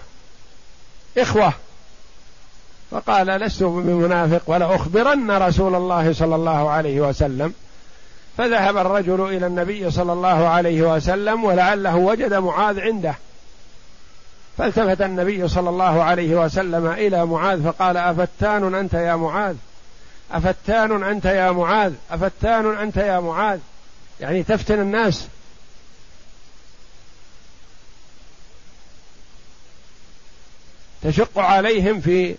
إخوة. 1.22 1.52
فقال 2.90 3.26
لست 3.26 3.62
بمنافق 3.62 4.42
ولا 4.46 4.74
أخبرن 4.74 5.30
رسول 5.30 5.74
الله 5.74 6.12
صلى 6.12 6.34
الله 6.34 6.70
عليه 6.70 7.00
وسلم. 7.00 7.54
فذهب 8.38 8.76
الرجل 8.76 9.36
إلى 9.36 9.46
النبي 9.46 9.90
صلى 9.90 10.12
الله 10.12 10.48
عليه 10.48 10.94
وسلم 10.94 11.44
ولعله 11.44 11.96
وجد 11.96 12.34
معاذ 12.34 12.80
عنده. 12.80 13.14
فالتفت 14.58 15.02
النبي 15.02 15.48
صلى 15.48 15.68
الله 15.68 16.02
عليه 16.02 16.44
وسلم 16.44 16.86
إلى 16.86 17.26
معاذ 17.26 17.62
فقال 17.62 17.96
أفتان 17.96 18.74
أنت 18.74 18.94
يا 18.94 19.16
معاذ؟ 19.16 19.56
أفتان 20.32 21.02
أنت 21.02 21.24
يا 21.24 21.50
معاذ؟ 21.50 21.92
أفتان 22.10 22.78
أنت 22.78 22.96
يا 22.96 23.20
معاذ؟ 23.20 23.58
يعني 24.20 24.42
تفتن 24.42 24.80
الناس. 24.80 25.28
تشق 31.02 31.38
عليهم 31.38 32.00
في 32.00 32.34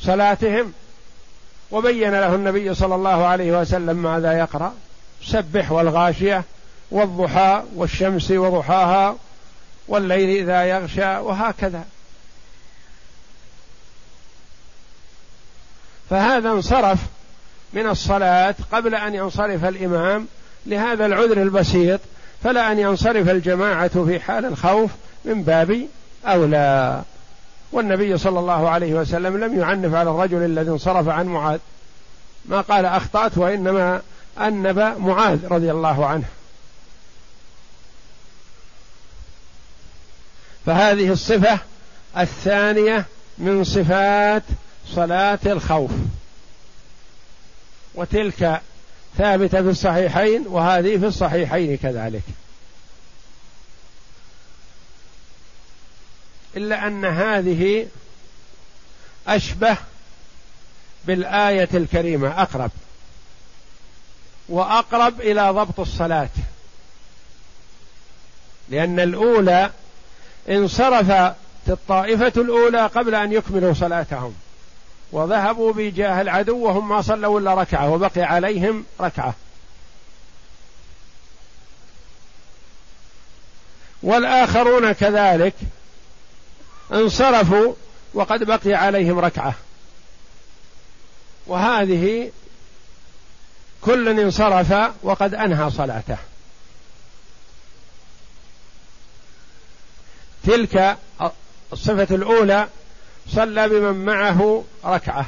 صلاتهم 0.00 0.72
وبين 1.70 2.10
له 2.10 2.34
النبي 2.34 2.74
صلى 2.74 2.94
الله 2.94 3.26
عليه 3.26 3.60
وسلم 3.60 3.96
ماذا 3.96 4.38
يقرأ؟ 4.38 4.74
سبح 5.24 5.72
والغاشية 5.72 6.44
والضحى 6.90 7.62
والشمس 7.74 8.30
وضحاها 8.30 9.16
والليل 9.88 10.42
إذا 10.42 10.64
يغشى 10.64 11.16
وهكذا. 11.16 11.84
فهذا 16.10 16.48
انصرف 16.50 16.98
من 17.72 17.86
الصلاة 17.86 18.54
قبل 18.72 18.94
أن 18.94 19.14
ينصرف 19.14 19.64
الإمام 19.64 20.26
لهذا 20.66 21.06
العذر 21.06 21.42
البسيط 21.42 22.00
فلا 22.44 22.72
أن 22.72 22.78
ينصرف 22.78 23.28
الجماعة 23.28 24.04
في 24.04 24.20
حال 24.20 24.44
الخوف 24.44 24.90
من 25.24 25.42
باب 25.42 25.86
أولى. 26.26 27.02
والنبي 27.72 28.18
صلى 28.18 28.40
الله 28.40 28.68
عليه 28.68 28.94
وسلم 28.94 29.44
لم 29.44 29.60
يعنف 29.60 29.94
على 29.94 30.10
الرجل 30.10 30.44
الذي 30.44 30.70
انصرف 30.70 31.08
عن 31.08 31.26
معاذ. 31.26 31.58
ما 32.44 32.60
قال 32.60 32.86
أخطأت 32.86 33.38
وإنما 33.38 34.02
أنب 34.40 34.78
معاذ 34.78 35.46
رضي 35.46 35.70
الله 35.70 36.06
عنه. 36.06 36.24
فهذه 40.66 41.12
الصفة 41.12 41.58
الثانية 42.18 43.04
من 43.38 43.64
صفات 43.64 44.42
صلاة 44.88 45.38
الخوف. 45.46 45.90
وتلك 47.94 48.60
ثابتة 49.18 49.62
في 49.62 49.68
الصحيحين 49.68 50.44
وهذه 50.46 50.96
في 50.96 51.06
الصحيحين 51.06 51.76
كذلك. 51.76 52.22
إلا 56.56 56.86
أن 56.86 57.04
هذه 57.04 57.86
أشبه 59.26 59.76
بالآية 61.04 61.68
الكريمة 61.74 62.42
أقرب. 62.42 62.70
وأقرب 64.48 65.20
إلى 65.20 65.50
ضبط 65.50 65.80
الصلاة. 65.80 66.28
لأن 68.68 69.00
الأولى 69.00 69.70
انصرفت 70.48 71.34
الطائفة 71.68 72.32
الأولى 72.36 72.86
قبل 72.86 73.14
أن 73.14 73.32
يكملوا 73.32 73.74
صلاتهم. 73.74 74.34
وذهبوا 75.12 75.72
بجاه 75.72 76.20
العدو 76.20 76.56
وهم 76.56 76.88
ما 76.88 77.02
صلوا 77.02 77.40
إلا 77.40 77.54
ركعة 77.54 77.90
وبقي 77.90 78.22
عليهم 78.22 78.84
ركعة. 79.00 79.34
والآخرون 84.02 84.92
كذلك 84.92 85.54
انصرفوا 86.92 87.74
وقد 88.14 88.44
بقي 88.44 88.74
عليهم 88.74 89.18
ركعة. 89.18 89.54
وهذه 91.46 92.30
كل 93.80 94.20
انصرف 94.20 94.74
وقد 95.02 95.34
أنهى 95.34 95.70
صلاته. 95.70 96.16
تلك 100.44 100.96
الصفة 101.72 102.14
الأولى 102.14 102.68
صلى 103.28 103.68
بمن 103.68 104.04
معه 104.04 104.64
ركعة. 104.84 105.26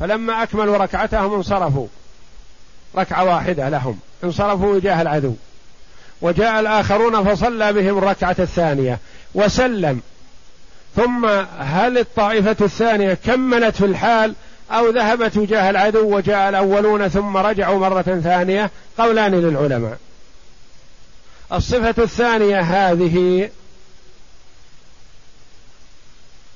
فلما 0.00 0.42
أكملوا 0.42 0.76
ركعتهم 0.76 1.34
انصرفوا. 1.34 1.86
ركعة 2.96 3.24
واحدة 3.24 3.68
لهم. 3.68 4.00
انصرفوا 4.24 4.74
وجاه 4.74 5.02
العدو. 5.02 5.34
وجاء 6.20 6.60
الآخرون 6.60 7.24
فصلى 7.24 7.72
بهم 7.72 7.98
الركعة 7.98 8.36
الثانية. 8.38 8.98
وسلم. 9.34 10.02
ثم 10.96 11.26
هل 11.58 11.98
الطائفة 11.98 12.56
الثانية 12.60 13.14
كملت 13.14 13.76
في 13.76 13.84
الحال 13.84 14.34
أو 14.70 14.90
ذهبت 14.90 15.36
وجاه 15.36 15.70
العدو 15.70 16.16
وجاء 16.16 16.48
الأولون 16.48 17.08
ثم 17.08 17.36
رجعوا 17.36 17.78
مرة 17.78 18.02
ثانية؟ 18.02 18.70
قولان 18.98 19.34
للعلماء. 19.34 19.98
الصفة 21.52 22.02
الثانية 22.02 22.60
هذه 22.60 23.48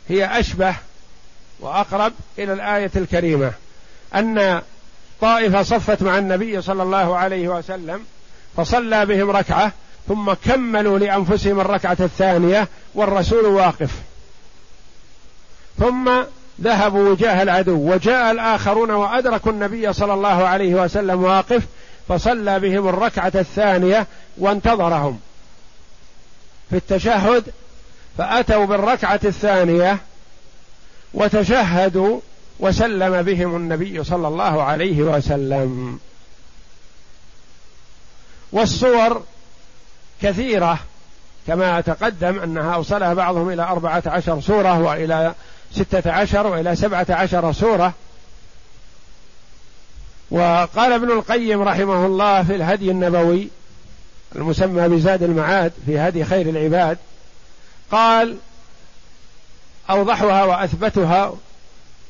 هي 0.08 0.40
أشبه 0.40 0.74
وأقرب 1.60 2.12
إلى 2.38 2.52
الآية 2.52 2.90
الكريمة 2.96 3.52
أن 4.14 4.62
طائفة 5.20 5.62
صفت 5.62 6.02
مع 6.02 6.18
النبي 6.18 6.62
صلى 6.62 6.82
الله 6.82 7.16
عليه 7.16 7.48
وسلم 7.48 8.04
فصلى 8.56 9.06
بهم 9.06 9.30
ركعة 9.30 9.72
ثم 10.08 10.32
كملوا 10.32 10.98
لأنفسهم 10.98 11.60
الركعة 11.60 11.96
الثانية 12.00 12.68
والرسول 12.94 13.44
واقف. 13.44 13.90
ثم 15.78 16.10
ذهبوا 16.60 17.08
وجاه 17.10 17.42
العدو 17.42 17.92
وجاء 17.92 18.30
الآخرون 18.30 18.90
وأدركوا 18.90 19.52
النبي 19.52 19.92
صلى 19.92 20.14
الله 20.14 20.46
عليه 20.46 20.74
وسلم 20.74 21.22
واقف 21.22 21.62
فصلى 22.08 22.60
بهم 22.60 22.88
الركعة 22.88 23.32
الثانية 23.34 24.06
وانتظرهم. 24.38 25.20
في 26.70 26.76
التشهد 26.76 27.44
فأتوا 28.18 28.64
بالركعة 28.64 29.20
الثانية 29.24 29.98
وتشهدوا 31.14 32.20
وسلم 32.58 33.22
بهم 33.22 33.56
النبي 33.56 34.04
صلى 34.04 34.28
الله 34.28 34.62
عليه 34.62 35.02
وسلم. 35.02 35.98
والصور 38.52 39.22
كثيرة 40.22 40.78
كما 41.46 41.80
تقدم 41.80 42.40
أنها 42.40 42.74
أوصلها 42.74 43.14
بعضهم 43.14 43.48
إلى 43.48 43.62
أربعة 43.62 44.02
عشر 44.06 44.40
سورة 44.40 44.78
وإلى 44.78 45.34
ستة 45.74 46.12
عشر 46.12 46.46
وإلى 46.46 46.76
سبعة 46.76 47.06
عشر 47.10 47.52
سورة. 47.52 47.92
وقال 50.30 50.92
ابن 50.92 51.10
القيم 51.10 51.62
رحمه 51.62 52.06
الله 52.06 52.42
في 52.42 52.54
الهدي 52.54 52.90
النبوي 52.90 53.48
المسمى 54.36 54.88
بزاد 54.88 55.22
المعاد 55.22 55.72
في 55.86 55.98
هدي 55.98 56.24
خير 56.24 56.48
العباد 56.48 56.98
قال 57.90 58.36
أوضحها 59.90 60.44
وأثبتها 60.44 61.32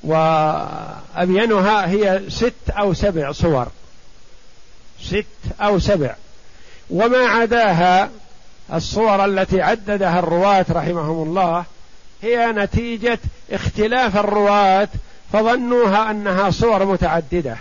وأبينها 0.05 1.89
هي 1.89 2.23
ست 2.29 2.71
أو 2.71 2.95
سبع 2.95 3.33
صور. 3.33 3.67
ست 5.03 5.25
أو 5.61 5.79
سبع. 5.79 6.15
وما 6.91 7.27
عداها 7.27 8.11
الصور 8.73 9.25
التي 9.25 9.63
عددها 9.63 10.19
الرواة 10.19 10.67
رحمهم 10.71 11.29
الله 11.29 11.65
هي 12.23 12.53
نتيجة 12.53 13.19
اختلاف 13.53 14.17
الرواة 14.17 14.89
فظنوها 15.33 16.11
أنها 16.11 16.51
صور 16.51 16.85
متعددة 16.85 17.57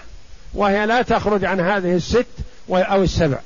وهي 0.53 0.85
لا 0.85 1.01
تخرج 1.01 1.45
عن 1.45 1.59
هذه 1.59 1.95
الست 1.95 2.25
أو 2.69 3.03
السبع. 3.03 3.39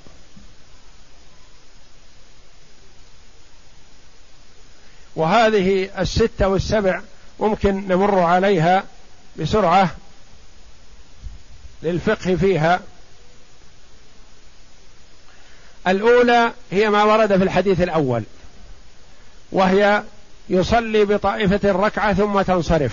وهذه 5.15 5.89
الستة 5.99 6.47
والسبع 6.47 7.01
ممكن 7.39 7.87
نمر 7.87 8.19
عليها 8.19 8.83
بسرعة 9.39 9.95
للفقه 11.83 12.35
فيها. 12.35 12.79
الأولى 15.87 16.51
هي 16.71 16.89
ما 16.89 17.03
ورد 17.03 17.37
في 17.37 17.43
الحديث 17.43 17.81
الأول 17.81 18.23
وهي 19.51 20.03
يصلي 20.49 21.05
بطائفة 21.05 21.71
ركعة 21.71 22.13
ثم 22.13 22.41
تنصرف. 22.41 22.91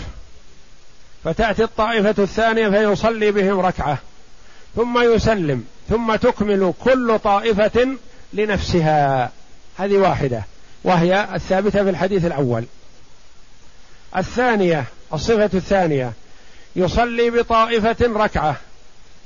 فتأتي 1.24 1.64
الطائفة 1.64 2.22
الثانية 2.22 2.68
فيصلي 2.68 3.30
بهم 3.30 3.60
ركعة. 3.60 3.98
ثم 4.76 5.14
يسلم 5.14 5.64
ثم 5.88 6.16
تكمل 6.16 6.74
كل 6.84 7.18
طائفة 7.18 7.88
لنفسها. 8.32 9.30
هذه 9.78 9.96
واحدة 9.96 10.42
وهي 10.84 11.28
الثابتة 11.34 11.84
في 11.84 11.90
الحديث 11.90 12.24
الأول. 12.24 12.64
الثانية 14.16 14.84
الصفة 15.12 15.50
الثانية 15.54 16.12
يصلي 16.76 17.30
بطائفة 17.30 17.96
ركعة 18.02 18.56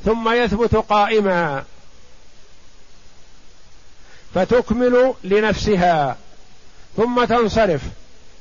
ثم 0.04 0.28
يثبت 0.28 0.74
قائما. 0.74 1.64
فتكمل 4.34 5.14
لنفسها 5.24 6.16
ثم 6.96 7.24
تنصرف. 7.24 7.80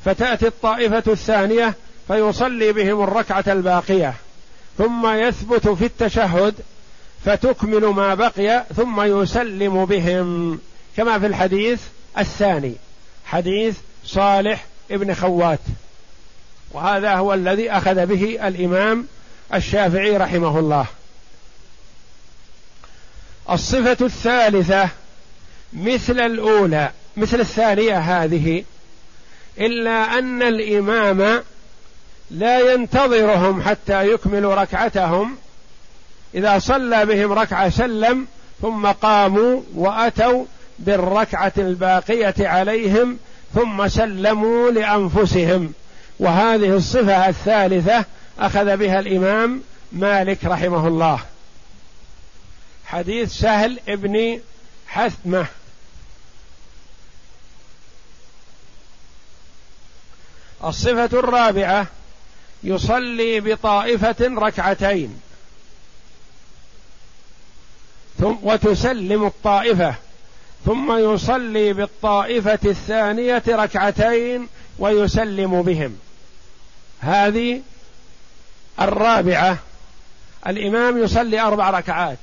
فتأتي 0.06 0.48
الطائفة 0.48 1.04
الثانية 1.08 1.74
فيصلي 2.08 2.72
بهم 2.72 3.04
الركعة 3.04 3.44
الباقية 3.48 4.14
ثم 4.78 5.08
يثبت 5.08 5.68
في 5.68 5.86
التشهد 5.86 6.56
فتكمل 7.26 7.86
ما 7.86 8.14
بقي 8.14 8.66
ثم 8.76 9.02
يسلم 9.02 9.86
بهم 9.86 10.60
كما 10.98 11.20
في 11.20 11.26
الحديث 11.26 11.82
الثاني 12.18 12.74
حديث 13.26 13.78
صالح 14.06 14.66
ابن 14.92 15.14
خوات. 15.14 15.60
وهذا 16.72 17.14
هو 17.16 17.34
الذي 17.34 17.72
أخذ 17.72 18.06
به 18.06 18.48
الإمام 18.48 19.08
الشافعي 19.54 20.18
رحمه 20.18 20.60
الله. 20.60 20.86
الصفة 23.50 24.06
الثالثة 24.06 24.90
مثل 25.74 26.20
الأولى 26.20 26.92
مثل 27.18 27.40
الثانية 27.40 27.98
هذه 27.98 28.64
إلا 29.60 30.20
أن 30.20 30.44
الإمام 30.44 31.44
لا 32.32 32.74
ينتظرهم 32.74 33.62
حتى 33.62 34.12
يكملوا 34.12 34.56
ركعتهم. 34.56 35.38
إذا 36.36 36.60
صلى 36.60 37.06
بهم 37.06 37.34
ركعة 37.34 37.70
سلم 37.70 38.28
ثم 38.62 38.88
قاموا 38.88 39.62
وأتوا 39.76 40.46
بالركعة 40.80 41.54
الباقية 41.58 42.36
عليهم 42.40 43.18
ثم 43.54 43.88
سلموا 43.88 44.72
لأنفسهم. 44.72 45.74
وهذه 46.20 46.76
الصفة 46.76 47.30
الثالثة 47.30 48.06
أخذ 48.40 48.78
بها 48.78 49.00
الإمام 49.00 49.62
مالك 49.92 50.46
رحمه 50.46 50.88
الله. 50.88 51.20
حديث 52.86 53.32
سهل 53.32 53.80
ابن 53.88 54.40
حثمة. 54.88 55.46
الصفة 60.66 61.20
الرابعة 61.20 61.88
يصلي 62.64 63.40
بطائفة 63.40 64.16
ركعتين. 64.22 65.22
ثم 68.20 68.36
وتسلم 68.44 69.26
الطائفة. 69.26 69.96
ثم 70.66 71.14
يصلي 71.14 71.74
بالطائفة 71.74 72.60
الثانية 72.66 73.44
ركعتين 73.50 74.48
ويسلم 74.80 75.62
بهم. 75.62 75.98
هذه 77.00 77.62
الرابعة. 78.82 79.58
الإمام 80.48 81.04
يصلي 81.04 81.42
أربع 81.42 81.70
ركعات 81.70 82.18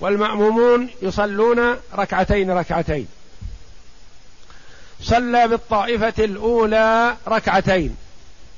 والمأمومون 0.00 0.90
يصلون 1.02 1.76
ركعتين 1.94 2.50
ركعتين. 2.50 3.08
صلى 5.02 5.48
بالطائفة 5.48 6.24
الأولى 6.24 7.16
ركعتين 7.28 7.96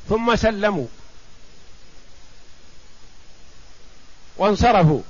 ثم 0.09 0.37
سلموا. 0.37 0.87
وانصرفوا. 4.37 5.01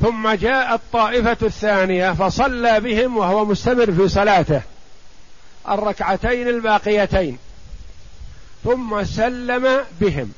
ثم 0.00 0.30
جاء 0.30 0.74
الطائفة 0.74 1.36
الثانية 1.42 2.12
فصلى 2.12 2.80
بهم 2.80 3.16
وهو 3.16 3.44
مستمر 3.44 3.92
في 3.92 4.08
صلاته 4.08 4.62
الركعتين 5.68 6.48
الباقيتين 6.48 7.38
ثم 8.64 9.04
سلم 9.04 9.84
بهم. 10.00 10.32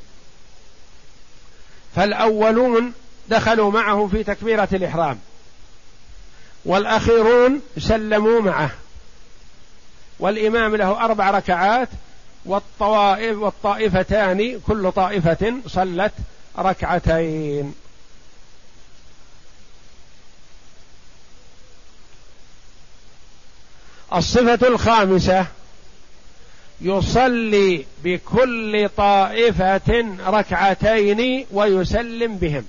فالأولون 1.96 2.92
دخلوا 3.28 3.70
معه 3.70 4.08
في 4.12 4.24
تكبيرة 4.24 4.68
الإحرام. 4.72 5.18
والأخيرون 6.64 7.60
سلموا 7.78 8.40
معه. 8.40 8.70
والإمام 10.18 10.76
له 10.76 11.04
أربع 11.04 11.30
ركعات 11.30 11.88
والطوائف 12.44 13.38
والطائفتان 13.38 14.60
كل 14.66 14.92
طائفة 14.92 15.54
صلت 15.66 16.12
ركعتين. 16.58 17.74
الصفة 24.14 24.68
الخامسة 24.68 25.46
يصلي 26.80 27.86
بكل 28.04 28.88
طائفة 28.96 30.16
ركعتين 30.26 31.46
ويسلم 31.50 32.36
بهم. 32.36 32.66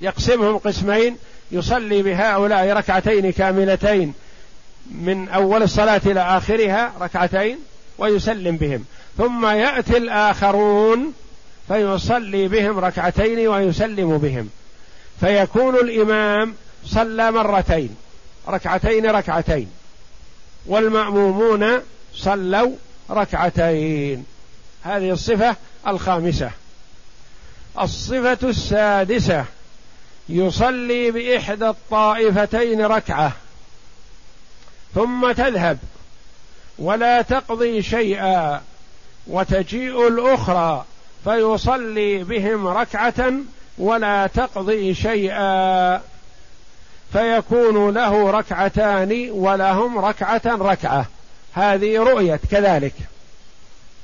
يقسمهم 0.00 0.58
قسمين 0.58 1.18
يصلي 1.52 2.02
بهؤلاء 2.02 2.72
ركعتين 2.72 3.32
كاملتين 3.32 4.14
من 4.90 5.28
أول 5.28 5.62
الصلاة 5.62 6.00
إلى 6.06 6.20
آخرها 6.20 6.92
ركعتين 7.00 7.58
ويسلم 7.98 8.56
بهم. 8.56 8.84
ثم 9.18 9.46
يأتي 9.46 9.96
الآخرون 9.96 11.12
فيصلي 11.68 12.48
بهم 12.48 12.78
ركعتين 12.78 13.48
ويسلم 13.48 14.18
بهم. 14.18 14.48
فيكون 15.20 15.74
الإمام 15.74 16.54
صلى 16.86 17.30
مرتين 17.30 17.96
ركعتين 18.48 19.06
ركعتين 19.06 19.70
والمأمومون 20.66 21.80
صلوا 22.14 22.70
ركعتين. 23.10 24.24
هذه 24.82 25.10
الصفة 25.10 25.56
الخامسة. 25.86 26.50
الصفة 27.80 28.48
السادسة. 28.48 29.44
يصلي 30.28 31.10
بإحدى 31.10 31.68
الطائفتين 31.68 32.86
ركعة 32.86 33.32
ثم 34.94 35.32
تذهب 35.32 35.78
ولا 36.78 37.22
تقضي 37.22 37.82
شيئا 37.82 38.62
وتجيء 39.26 40.08
الأخرى 40.08 40.84
فيصلي 41.24 42.24
بهم 42.24 42.66
ركعة 42.66 43.32
ولا 43.78 44.26
تقضي 44.26 44.94
شيئا 44.94 46.02
فيكون 47.12 47.94
له 47.94 48.30
ركعتان 48.30 49.30
ولهم 49.30 49.98
ركعة 49.98 50.42
ركعة. 50.46 51.06
هذه 51.54 51.98
رؤية 51.98 52.40
كذلك 52.50 52.94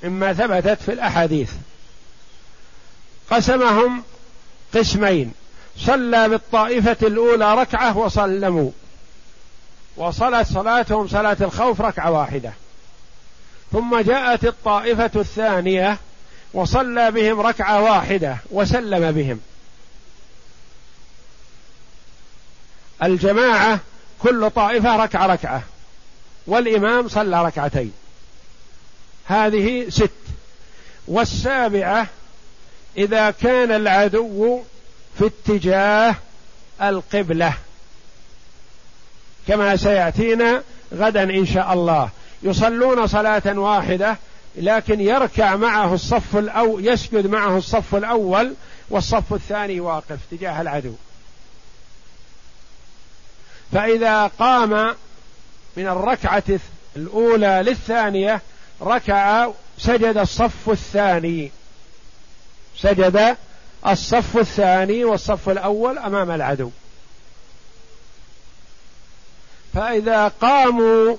إما 0.05 0.33
ثبتت 0.33 0.83
في 0.83 0.93
الأحاديث. 0.93 1.53
قسمهم 3.31 4.03
قسمين. 4.75 5.33
صلى 5.79 6.29
بالطائفة 6.29 6.97
الأولى 7.03 7.55
ركعة 7.55 7.99
وسلموا. 7.99 8.71
وصلت 9.97 10.47
صلاتهم 10.47 11.09
صلاة 11.09 11.37
الخوف 11.41 11.81
ركعة 11.81 12.11
واحدة. 12.11 12.53
ثم 13.73 14.01
جاءت 14.01 14.45
الطائفة 14.45 15.11
الثانية 15.17 15.99
وصلى 16.55 17.11
بهم 17.11 17.41
ركعة 17.41 17.83
واحدة 17.83 18.37
وسلم 18.51 19.13
بهم. 19.13 19.41
الجماعة 23.03 23.81
كل 24.19 24.51
طائفة 24.51 24.97
ركعة 24.97 25.27
ركعة 25.27 25.63
والإمام 26.47 27.09
صلى 27.09 27.45
ركعتين. 27.45 27.93
هذه 29.27 29.89
ست. 29.89 30.11
والسابعة 31.09 32.07
إذا 32.97 33.31
كان 33.31 33.73
العدو 33.73 34.63
في 35.19 35.27
اتجاه 35.27 36.15
القبلة. 36.83 37.55
كما 39.49 39.77
سيأتينا 39.77 40.63
غدا 40.95 41.23
إن 41.23 41.47
شاء 41.47 41.73
الله. 41.73 42.11
يصلون 42.43 43.07
صلاة 43.07 43.59
واحدة 43.59 44.17
لكن 44.57 45.01
يركع 45.01 45.57
معه 45.57 45.95
الصف 45.95 46.37
الأول 46.37 46.89
يسجد 46.89 47.27
معه 47.27 47.59
الصف 47.59 47.95
الأول 47.95 48.55
والصف 48.91 49.35
الثاني 49.35 49.81
واقف 49.81 50.19
تجاه 50.31 50.61
العدو. 50.61 50.95
فإذا 53.73 54.27
قام 54.27 54.95
من 55.77 55.87
الركعة 55.87 56.61
الأولى 56.97 57.63
للثانية 57.67 58.41
ركع 58.83 59.49
سجد 59.79 60.17
الصف 60.17 60.71
الثاني. 60.71 61.51
سجد 62.79 63.37
الصف 63.87 64.37
الثاني 64.37 65.05
والصف 65.05 65.49
الأول 65.49 65.99
أمام 65.99 66.31
العدو. 66.31 66.71
فإذا 69.75 70.29
قاموا 70.29 71.17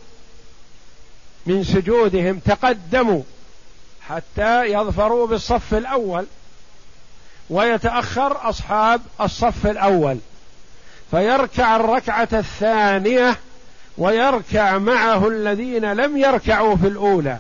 من 1.45 1.63
سجودهم 1.63 2.39
تقدموا 2.39 3.21
حتى 4.02 4.65
يظفروا 4.65 5.28
بالصف 5.28 5.73
الأول 5.73 6.26
ويتأخر 7.49 8.49
أصحاب 8.49 9.02
الصف 9.21 9.67
الأول. 9.67 10.17
فيركع 11.12 11.76
الركعة 11.76 12.30
الثانية 12.34 13.38
ويركع 13.97 14.78
معه 14.78 15.28
الذين 15.28 15.93
لم 15.93 16.17
يركعوا 16.17 16.76
في 16.76 16.88
الأولى. 16.88 17.38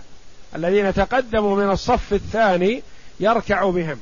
الذين 0.55 0.93
تقدموا 0.93 1.55
من 1.55 1.71
الصف 1.71 2.13
الثاني 2.13 2.83
يركع 3.19 3.69
بهم. 3.69 3.99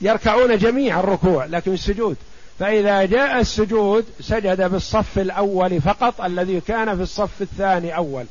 يركعون 0.00 0.58
جميع 0.58 1.00
الركوع 1.00 1.44
لكن 1.44 1.72
السجود. 1.72 2.16
فإذا 2.58 3.04
جاء 3.04 3.40
السجود 3.40 4.04
سجد 4.20 4.70
بالصف 4.70 5.18
الأول 5.18 5.80
فقط 5.80 6.20
الذي 6.20 6.60
كان 6.60 6.96
في 6.96 7.02
الصف 7.02 7.42
الثاني 7.42 7.96
أول. 7.96 8.24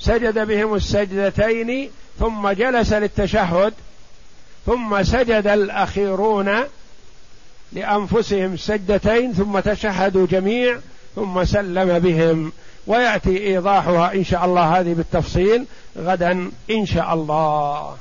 سجد 0.00 0.38
بهم 0.38 0.74
السجدتين 0.74 1.90
ثم 2.18 2.48
جلس 2.50 2.92
للتشهد 2.92 3.72
ثم 4.66 5.02
سجد 5.02 5.46
الأخيرون 5.46 6.58
لأنفسهم 7.72 8.56
سجدتين 8.56 9.32
ثم 9.32 9.58
تشهدوا 9.58 10.26
جميع 10.26 10.78
ثم 11.16 11.44
سلم 11.44 11.98
بهم. 11.98 12.52
ويأتي 12.86 13.46
إيضاحها 13.46 14.14
إن 14.14 14.24
شاء 14.24 14.44
الله 14.44 14.80
هذه 14.80 14.94
بالتفصيل 14.94 15.64
غدا 15.98 16.50
إن 16.70 16.86
شاء 16.86 17.14
الله. 17.14 17.96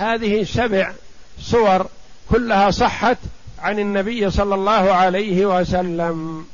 هذه 0.00 0.44
سبع 0.44 0.92
صور 1.40 1.86
كلها 2.30 2.70
صحت 2.70 3.16
عن 3.58 3.78
النبي 3.78 4.30
صلى 4.30 4.54
الله 4.54 4.92
عليه 4.92 5.46
وسلم. 5.46 6.46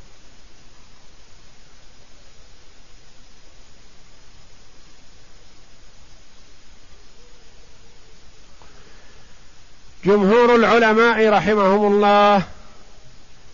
جمهور 10.05 10.55
العلماء 10.55 11.29
رحمهم 11.29 11.93
الله 11.93 12.43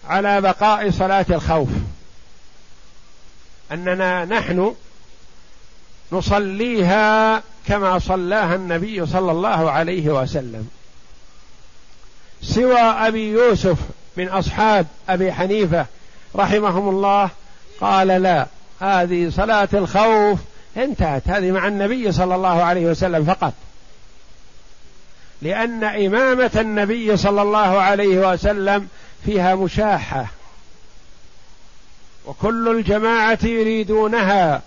على 0.08 0.42
بقاء 0.42 0.92
صلاة 0.92 1.26
الخوف. 1.30 1.70
أننا 3.72 4.26
نحن 4.26 4.76
نصليها 6.14 7.44
كما 7.68 8.00
صلاها 8.00 8.56
النبي 8.56 9.06
صلى 9.06 9.32
الله 9.32 9.72
عليه 9.72 10.10
وسلم. 10.10 10.68
سوى 12.42 12.80
أبي 12.80 13.30
يوسف 13.30 13.78
من 14.18 14.30
أصحاب 14.30 14.88
أبي 15.10 15.32
حنيفة 15.32 15.86
رحمهم 16.36 16.90
الله 16.90 17.30
قال 17.82 18.08
لا 18.08 18.48
هذه 18.80 19.30
صلاة 19.30 19.70
الخوف 19.74 20.40
انتهت 20.78 21.22
هذه 21.28 21.52
مع 21.52 21.68
النبي 21.68 22.12
صلى 22.12 22.36
الله 22.36 22.64
عليه 22.64 22.86
وسلم 22.86 23.26
فقط. 23.26 23.54
لأن 25.42 25.84
إمامة 25.84 26.52
النبي 26.56 27.18
صلى 27.18 27.42
الله 27.42 27.82
عليه 27.82 28.32
وسلم 28.32 28.88
فيها 29.26 29.56
مشاحة 29.56 30.26
وكل 32.26 32.68
الجماعة 32.68 33.40
يريدونها. 33.44 34.62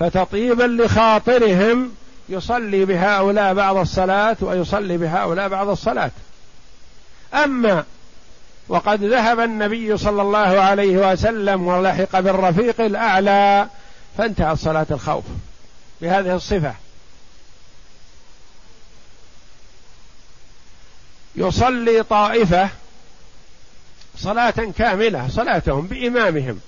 فتطيبا 0.00 0.62
لخاطرهم 0.82 1.94
يصلي 2.28 2.84
بهؤلاء 2.84 3.54
بعض 3.54 3.76
الصلاة 3.76 4.36
ويصلي 4.40 4.96
بهؤلاء 4.96 5.48
بعض 5.48 5.68
الصلاة. 5.68 6.10
أما 7.34 7.84
وقد 8.68 9.04
ذهب 9.04 9.40
النبي 9.40 9.96
صلى 9.96 10.22
الله 10.22 10.38
عليه 10.38 11.12
وسلم 11.12 11.66
ولحق 11.66 12.20
بالرفيق 12.20 12.80
الأعلى 12.80 13.68
فانتهت 14.18 14.58
صلاة 14.58 14.86
الخوف 14.90 15.24
بهذه 16.00 16.34
الصفة. 16.34 16.74
يصلي 21.36 22.02
طائفة 22.02 22.68
صلاة 24.16 24.72
كاملة 24.78 25.28
صلاتهم 25.28 25.86
بإمامهم. 25.86 26.60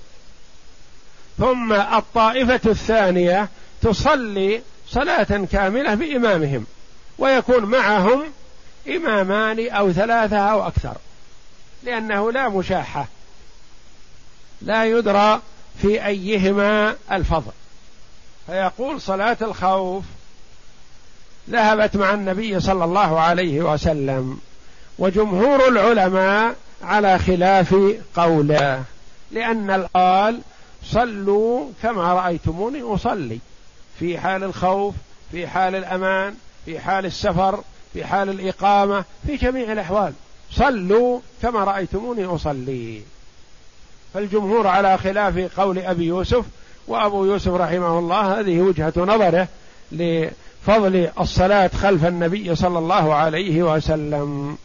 ثم 1.39 1.73
الطائفة 1.73 2.71
الثانية 2.71 3.49
تصلي 3.83 4.63
صلاة 4.89 5.47
كاملة 5.53 5.95
بإمامهم 5.95 6.67
ويكون 7.19 7.65
معهم 7.65 8.23
إمامان 8.89 9.69
أو 9.71 9.93
ثلاثة 9.93 10.39
أو 10.39 10.67
أكثر 10.67 10.95
لأنه 11.83 12.33
لا 12.33 12.49
مشاحة 12.49 13.07
لا 14.63 14.85
يدرى 14.85 15.41
في 15.83 16.07
أيهما 16.07 16.97
الفضل. 17.13 17.53
فيقول 18.47 19.01
صلاة 19.01 19.37
الخوف 19.43 20.05
ذهبت 21.51 21.97
مع 21.97 22.15
النبي 22.15 22.61
صلى 22.61 22.85
الله 22.85 23.21
عليه 23.21 23.61
وسلم 23.73 24.39
وجمهور 24.99 25.69
العلماء 25.69 26.55
على 26.83 27.19
خلاف 27.19 27.77
قوله 28.17 28.83
لأن 29.31 29.71
القال 29.71 30.41
صلوا 30.85 31.71
كما 31.83 32.13
رأيتموني 32.13 32.83
أصلي. 32.83 33.39
في 33.99 34.19
حال 34.19 34.45
الخوف 34.45 34.95
في 35.33 35.47
حال 35.47 35.75
الأمان 35.75 36.35
في 36.65 36.81
حال 36.81 37.07
السفر 37.07 37.65
في 37.93 38.05
حال 38.05 38.29
الإقامة 38.31 39.05
في 39.27 39.37
جميع 39.37 39.73
الأحوال. 39.73 40.13
صلوا 40.53 41.21
كما 41.43 41.65
رأيتموني 41.65 42.25
أصلي. 42.25 43.03
فالجمهور 44.15 44.67
على 44.67 44.99
خلاف 44.99 45.61
قول 45.61 45.79
أبي 45.79 46.05
يوسف 46.05 46.45
وأبو 46.87 47.25
يوسف 47.25 47.53
رحمه 47.53 47.99
الله 47.99 48.41
هذه 48.41 48.61
وجهة 48.61 48.93
نظره 48.97 49.49
لفضل 49.93 51.11
الصلاة 51.21 51.69
خلف 51.69 52.05
النبي 52.05 52.55
صلى 52.55 52.79
الله 52.79 53.15
عليه 53.15 53.63
وسلم. 53.63 54.59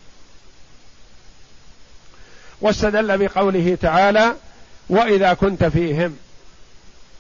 واستدل 2.62 3.18
بقوله 3.18 3.78
تعالى 3.82 4.36
وإذا 4.90 5.34
كنت 5.34 5.64
فيهم. 5.64 6.18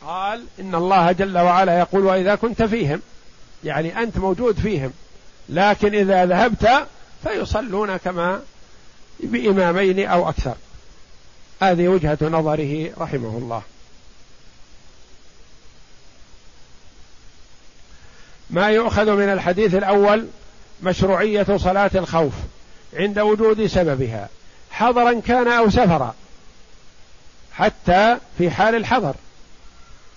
قال 0.02 0.46
إن 0.60 0.76
الله 0.76 1.12
جل 1.12 1.38
وعلا 1.38 1.80
يقول 1.80 2.06
وإذا 2.06 2.36
كنت 2.36 2.64
فيهم. 2.64 3.02
يعني 3.64 4.00
أنت 4.00 4.18
موجود 4.18 4.60
فيهم. 4.60 4.94
لكن 5.50 5.96
إذا 5.96 6.26
ذهبت 6.26 6.88
فيصلون 7.24 7.98
كما 7.98 8.42
بإمامين 9.20 10.08
أو 10.08 10.30
أكثر. 10.30 10.56
هذه 11.62 11.88
وجهة 11.88 12.18
نظره 12.22 12.92
رحمه 12.98 13.38
الله. 13.38 13.62
ما 18.50 18.70
يؤخذ 18.70 19.16
من 19.16 19.30
الحديث 19.30 19.76
الأول 19.76 20.28
مشروعية 20.84 21.58
صلاة 21.58 21.92
الخوف 21.96 22.34
عند 22.94 23.20
وجود 23.20 23.66
سببها. 23.66 24.30
حضرا 24.72 25.22
كان 25.28 25.48
أو 25.48 25.70
سفرا. 25.70 26.16
حتى 27.58 28.17
في 28.38 28.52
حال 28.52 28.76
الحضر. 28.76 29.15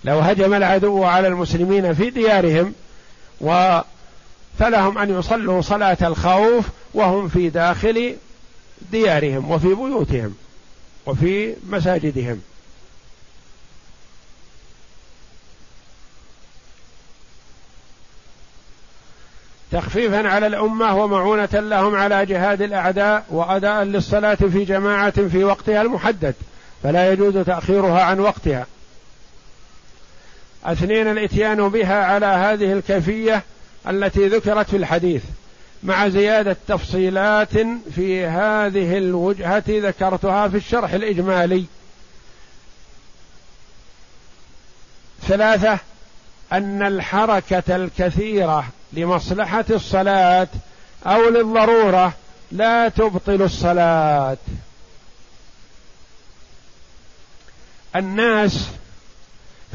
لو 0.03 0.19
هجم 0.19 0.53
العدو 0.53 1.03
على 1.03 1.27
المسلمين 1.27 1.93
في 1.93 2.09
ديارهم 2.09 2.73
و 3.41 3.79
فلهم 4.59 4.97
أن 4.97 5.19
يصلوا 5.19 5.61
صلاة 5.61 5.97
الخوف 6.01 6.65
وهم 6.93 7.29
في 7.29 7.49
داخل 7.49 8.15
ديارهم 8.91 9.51
وفي 9.51 9.67
بيوتهم 9.67 10.35
وفي 11.05 11.55
مساجدهم. 11.69 12.41
تخفيفا 19.71 20.29
على 20.29 20.47
الأمة 20.47 20.95
ومعونة 20.95 21.49
لهم 21.53 21.95
على 21.95 22.25
جهاد 22.25 22.61
الأعداء 22.61 23.25
واداء 23.29 23.83
للصلاة 23.83 24.35
في 24.35 24.65
جماعة 24.65 25.27
في 25.27 25.43
وقتها 25.43 25.81
المحدد. 25.81 26.35
فلا 26.83 27.11
يجوز 27.11 27.37
تأخيرها 27.37 28.01
عن 28.01 28.19
وقتها. 28.19 28.65
اثنين 30.65 31.07
الاتيان 31.07 31.69
بها 31.69 32.05
على 32.05 32.25
هذه 32.25 32.73
الكيفية 32.73 33.43
التي 33.87 34.27
ذكرت 34.27 34.69
في 34.69 34.77
الحديث 34.77 35.23
مع 35.83 36.07
زيادة 36.07 36.57
تفصيلات 36.67 37.57
في 37.95 38.25
هذه 38.25 38.97
الوجهة 38.97 39.63
ذكرتها 39.67 40.47
في 40.47 40.57
الشرح 40.57 40.93
الإجمالي. 40.93 41.65
ثلاثة 45.27 45.79
أن 46.51 46.81
الحركة 46.87 47.75
الكثيرة 47.75 48.65
لمصلحة 48.93 49.65
الصلاة 49.69 50.47
أو 51.05 51.29
للضرورة 51.29 52.13
لا 52.51 52.89
تبطل 52.89 53.41
الصلاة. 53.41 54.37
الناس 57.95 58.67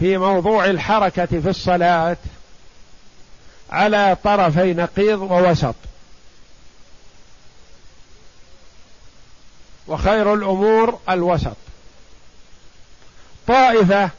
في 0.01 0.19
موضوع 0.19 0.65
الحركة 0.65 1.27
في 1.27 1.51
الصلاة 1.51 2.17
على 3.71 4.17
طرفي 4.25 4.75
نقيض 4.75 5.21
ووسط. 5.21 5.75
وخير 9.87 10.35
الأمور 10.35 10.99
الوسط. 11.09 11.57
طائفة 13.47 14.11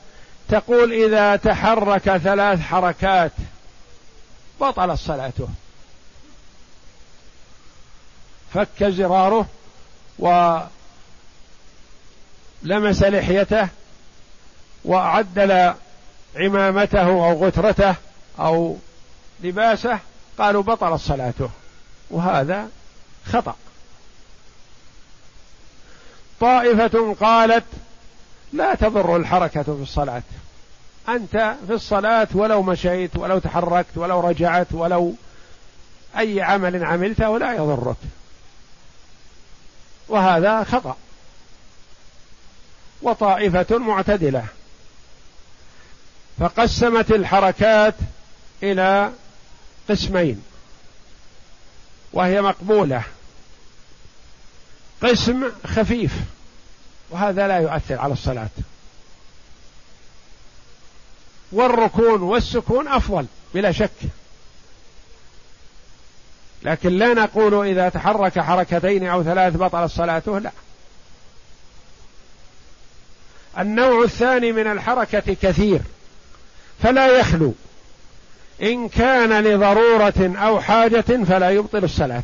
تقول 0.50 0.94
إذا 0.94 1.36
تحرك 1.36 2.18
ثلاث 2.18 2.60
حركات 2.62 3.32
بطلت 4.62 5.00
صلاته. 5.00 5.48
فك 8.54 8.84
زراره 8.84 9.48
ولمس 10.20 10.68
لحيته 13.04 13.68
وعدل 14.88 15.74
عمامته 16.36 17.08
أو 17.08 17.46
غترته 17.46 17.96
أو 18.40 18.78
لباسه 19.44 20.00
قالوا 20.38 20.64
بطلت 20.64 21.02
صلاته. 21.02 21.50
وهذا 22.10 22.68
خطأ. 23.26 23.56
طائفة 26.40 27.16
قالت 27.22 27.66
لا 28.54 28.76
تضر 28.76 29.16
الحركة 29.16 29.64
في 29.64 29.82
الصلاة. 29.82 30.24
أنت 31.10 31.56
في 31.68 31.74
الصلاة 31.74 32.28
ولو 32.34 32.62
مشيت 32.62 33.16
ولو 33.16 33.40
تحركت 33.40 33.98
ولو 33.98 34.20
رجعت 34.20 34.68
ولو 34.72 35.16
أي 36.18 36.42
عمل 36.42 36.86
عملته 36.86 37.38
لا 37.40 37.54
يضرك. 37.54 37.96
وهذا 40.08 40.64
خطأ. 40.64 40.96
وطائفة 43.02 43.78
معتدلة. 43.78 44.46
فقسمت 46.40 47.12
الحركات 47.12 47.96
إلى 48.64 49.12
قسمين 49.90 50.44
وهي 52.14 52.42
مقبولة. 52.42 53.04
قسم 55.04 55.52
خفيف 55.66 56.14
وهذا 57.10 57.48
لا 57.48 57.58
يؤثر 57.58 58.00
على 58.00 58.14
الصلاة. 58.14 58.50
والركون 61.52 62.22
والسكون 62.22 62.88
أفضل 62.88 63.26
بلا 63.54 63.72
شك. 63.72 63.92
لكن 66.64 66.90
لا 66.90 67.14
نقول 67.14 67.68
إذا 67.68 67.90
تحرك 67.90 68.40
حركتين 68.40 69.08
أو 69.08 69.24
ثلاث 69.24 69.56
بطل 69.56 69.90
صلاته 69.90 70.40
لا. 70.40 70.52
النوع 73.60 74.04
الثاني 74.04 74.52
من 74.52 74.68
الحركة 74.72 75.34
كثير. 75.42 75.82
فلا 76.84 77.20
يخلو. 77.20 77.54
إن 78.62 78.90
كان 78.90 79.44
لضرورة 79.44 80.36
أو 80.38 80.62
حاجة 80.62 81.24
فلا 81.28 81.50
يبطل 81.50 81.84
الصلاة. 81.84 82.24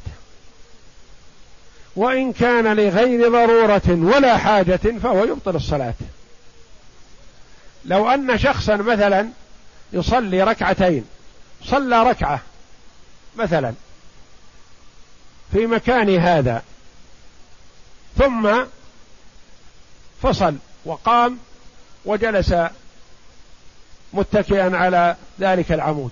وإن 1.96 2.34
كان 2.34 2.76
لغير 2.78 3.32
ضرورة 3.32 3.82
ولا 3.88 4.38
حاجة 4.38 5.00
فهو 5.04 5.24
يبطل 5.24 5.56
الصلاة. 5.56 5.94
لو 7.86 8.10
أن 8.10 8.38
شخصا 8.38 8.76
مثلا 8.76 9.30
يصلي 9.94 10.44
ركعتين 10.44 11.06
صلى 11.66 12.04
ركعة 12.04 12.42
مثلا 13.36 13.74
في 15.52 15.68
مكان 15.68 16.18
هذا 16.18 16.64
ثم 18.18 18.50
فصل 20.22 20.56
وقام 20.86 21.40
وجلس 22.06 22.54
متكئا 24.14 24.78
على 24.78 25.16
ذلك 25.40 25.72
العمود. 25.72 26.12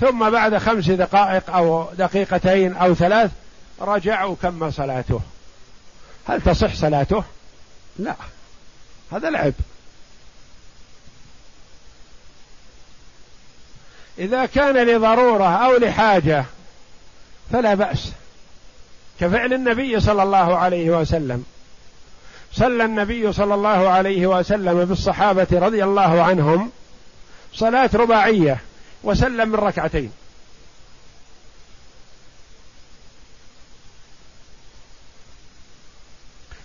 ثم 0.00 0.30
بعد 0.30 0.58
خمس 0.58 0.88
دقائق 0.90 1.50
أو 1.50 1.88
دقيقتين 1.98 2.76
أو 2.76 2.94
ثلاث 2.94 3.30
رجع 3.80 4.24
وكمل 4.24 4.72
صلاته. 4.72 5.20
هل 6.28 6.40
تصح 6.40 6.74
صلاته؟ 6.74 7.24
لا. 7.98 8.14
هذا 9.12 9.30
لعب. 9.30 9.52
إذا 14.18 14.46
كان 14.46 14.86
لضرورة 14.86 15.66
أو 15.66 15.76
لحاجة 15.76 16.44
فلا 17.52 17.74
بأس. 17.74 18.12
كفعل 19.20 19.52
النبي 19.52 20.00
صلى 20.00 20.22
الله 20.22 20.56
عليه 20.56 20.90
وسلم. 20.90 21.44
صلى 22.52 22.84
النبي 22.84 23.32
صلى 23.32 23.54
الله 23.54 23.88
عليه 23.88 24.26
وسلم 24.26 24.84
بالصحابه 24.84 25.46
رضي 25.52 25.84
الله 25.84 26.22
عنهم 26.22 26.70
صلاة 27.54 27.90
رباعية 27.94 28.60
وسلم 29.02 29.48
من 29.48 29.54
ركعتين. 29.54 30.12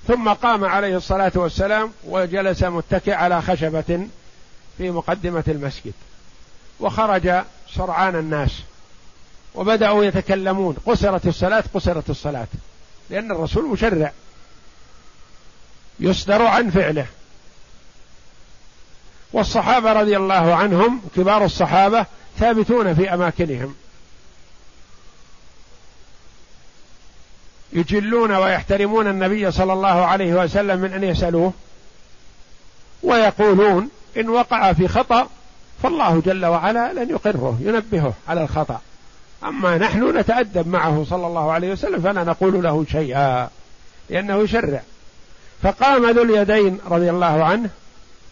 ثم 0.07 0.29
قام 0.29 0.65
عليه 0.65 0.97
الصلاة 0.97 1.31
والسلام 1.35 1.91
وجلس 2.03 2.63
متكئ 2.63 3.11
على 3.13 3.41
خشبة 3.41 4.07
في 4.77 4.91
مقدمة 4.91 5.43
المسجد. 5.47 5.93
وخرج 6.79 7.31
سرعان 7.75 8.15
الناس 8.15 8.51
وبدأوا 9.55 10.03
يتكلمون. 10.03 10.75
قصرت 10.85 11.27
الصلاة 11.27 11.63
قصرت 11.73 12.09
الصلاة. 12.09 12.47
لأن 13.09 13.31
الرسول 13.31 13.65
مشرع. 13.65 14.11
يصدر 15.99 16.41
عن 16.41 16.69
فعله. 16.69 17.05
والصحابة 19.33 19.93
رضي 19.93 20.17
الله 20.17 20.55
عنهم 20.55 21.01
كبار 21.15 21.45
الصحابة 21.45 22.05
ثابتون 22.39 22.93
في 22.93 23.13
أماكنهم. 23.13 23.75
يجلون 27.73 28.31
ويحترمون 28.31 29.07
النبي 29.07 29.51
صلى 29.51 29.73
الله 29.73 30.05
عليه 30.05 30.33
وسلم 30.33 30.79
من 30.79 30.93
أن 30.93 31.03
يسألوه 31.03 31.53
ويقولون 33.03 33.89
إن 34.17 34.29
وقع 34.29 34.73
في 34.73 34.87
خطأ 34.87 35.27
فالله 35.83 36.21
جل 36.25 36.45
وعلا 36.45 36.93
لن 36.93 37.09
يقره 37.09 37.57
ينبهه 37.61 38.13
على 38.27 38.43
الخطأ. 38.43 38.81
أما 39.43 39.77
نحن 39.77 40.17
نتأدب 40.17 40.67
معه 40.67 41.05
صلى 41.09 41.27
الله 41.27 41.51
عليه 41.51 41.71
وسلم 41.71 42.01
فلا 42.01 42.23
نقول 42.23 42.63
له 42.63 42.85
شيئا 42.91 43.49
لأنه 44.09 44.43
يشرع. 44.43 44.81
فقام 45.61 46.09
ذو 46.09 46.23
اليدين 46.23 46.79
رضي 46.89 47.09
الله 47.09 47.43
عنه 47.43 47.69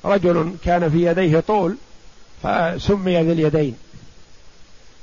رجل 0.05 0.55
كان 0.65 0.89
في 0.89 1.05
يديه 1.05 1.39
طول 1.39 1.75
فسمي 2.43 3.21
ذي 3.21 3.31
اليدين. 3.31 3.77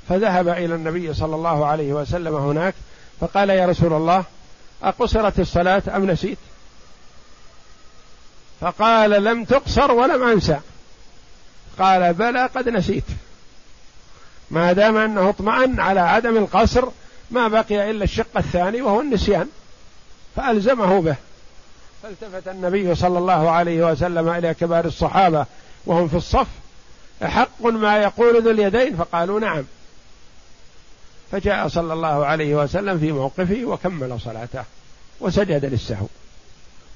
فذهب 0.09 0.47
إلى 0.47 0.75
النبي 0.75 1.13
صلى 1.13 1.35
الله 1.35 1.65
عليه 1.65 1.93
وسلم 1.93 2.35
هناك 2.35 2.73
فقال 3.19 3.49
يا 3.49 3.65
رسول 3.65 3.93
الله 3.93 4.23
أقصرت 4.83 5.39
الصلاة 5.39 5.83
أم 5.95 6.11
نسيت؟ 6.11 6.37
فقال 8.61 9.23
لم 9.23 9.43
تقصر 9.43 9.91
ولم 9.91 10.23
أنسى. 10.23 10.59
قال 11.79 12.13
بلى 12.13 12.49
قد 12.55 12.69
نسيت. 12.69 13.03
ما 14.51 14.73
دام 14.73 14.97
أنه 14.97 15.29
اطمأن 15.29 15.79
على 15.79 15.99
عدم 15.99 16.37
القصر 16.37 16.87
ما 17.31 17.47
بقي 17.47 17.91
إلا 17.91 18.03
الشق 18.03 18.37
الثاني 18.37 18.81
وهو 18.81 19.01
النسيان. 19.01 19.49
فألزمه 20.35 21.01
به. 21.01 21.15
فالتفت 22.03 22.47
النبي 22.47 22.95
صلى 22.95 23.17
الله 23.17 23.49
عليه 23.49 23.91
وسلم 23.91 24.29
إلى 24.29 24.53
كبار 24.53 24.85
الصحابة 24.85 25.45
وهم 25.85 26.07
في 26.07 26.17
الصف 26.17 26.47
حق 27.23 27.65
ما 27.65 27.97
يقول 27.97 28.43
ذو 28.43 28.51
اليدين؟ 28.51 28.95
فقالوا 28.97 29.39
نعم. 29.39 29.63
فجاء 31.31 31.67
صلى 31.67 31.93
الله 31.93 32.25
عليه 32.25 32.55
وسلم 32.55 32.99
في 32.99 33.11
موقفه 33.11 33.61
وكمل 33.65 34.19
صلاته 34.21 34.63
وسجد 35.19 35.65
للسهو. 35.65 36.05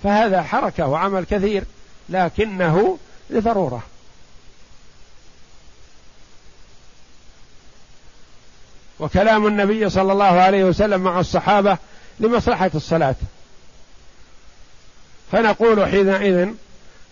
فهذا 0.03 0.41
حركة 0.41 0.87
وعمل 0.87 1.25
كثير 1.25 1.63
لكنه 2.09 2.97
لضرورة. 3.29 3.83
وكلام 8.99 9.47
النبي 9.47 9.89
صلى 9.89 10.11
الله 10.11 10.25
عليه 10.25 10.63
وسلم 10.63 11.01
مع 11.01 11.19
الصحابة 11.19 11.77
لمصلحة 12.19 12.71
الصلاة. 12.75 13.15
فنقول 15.33 15.87
حينئذ 15.87 16.49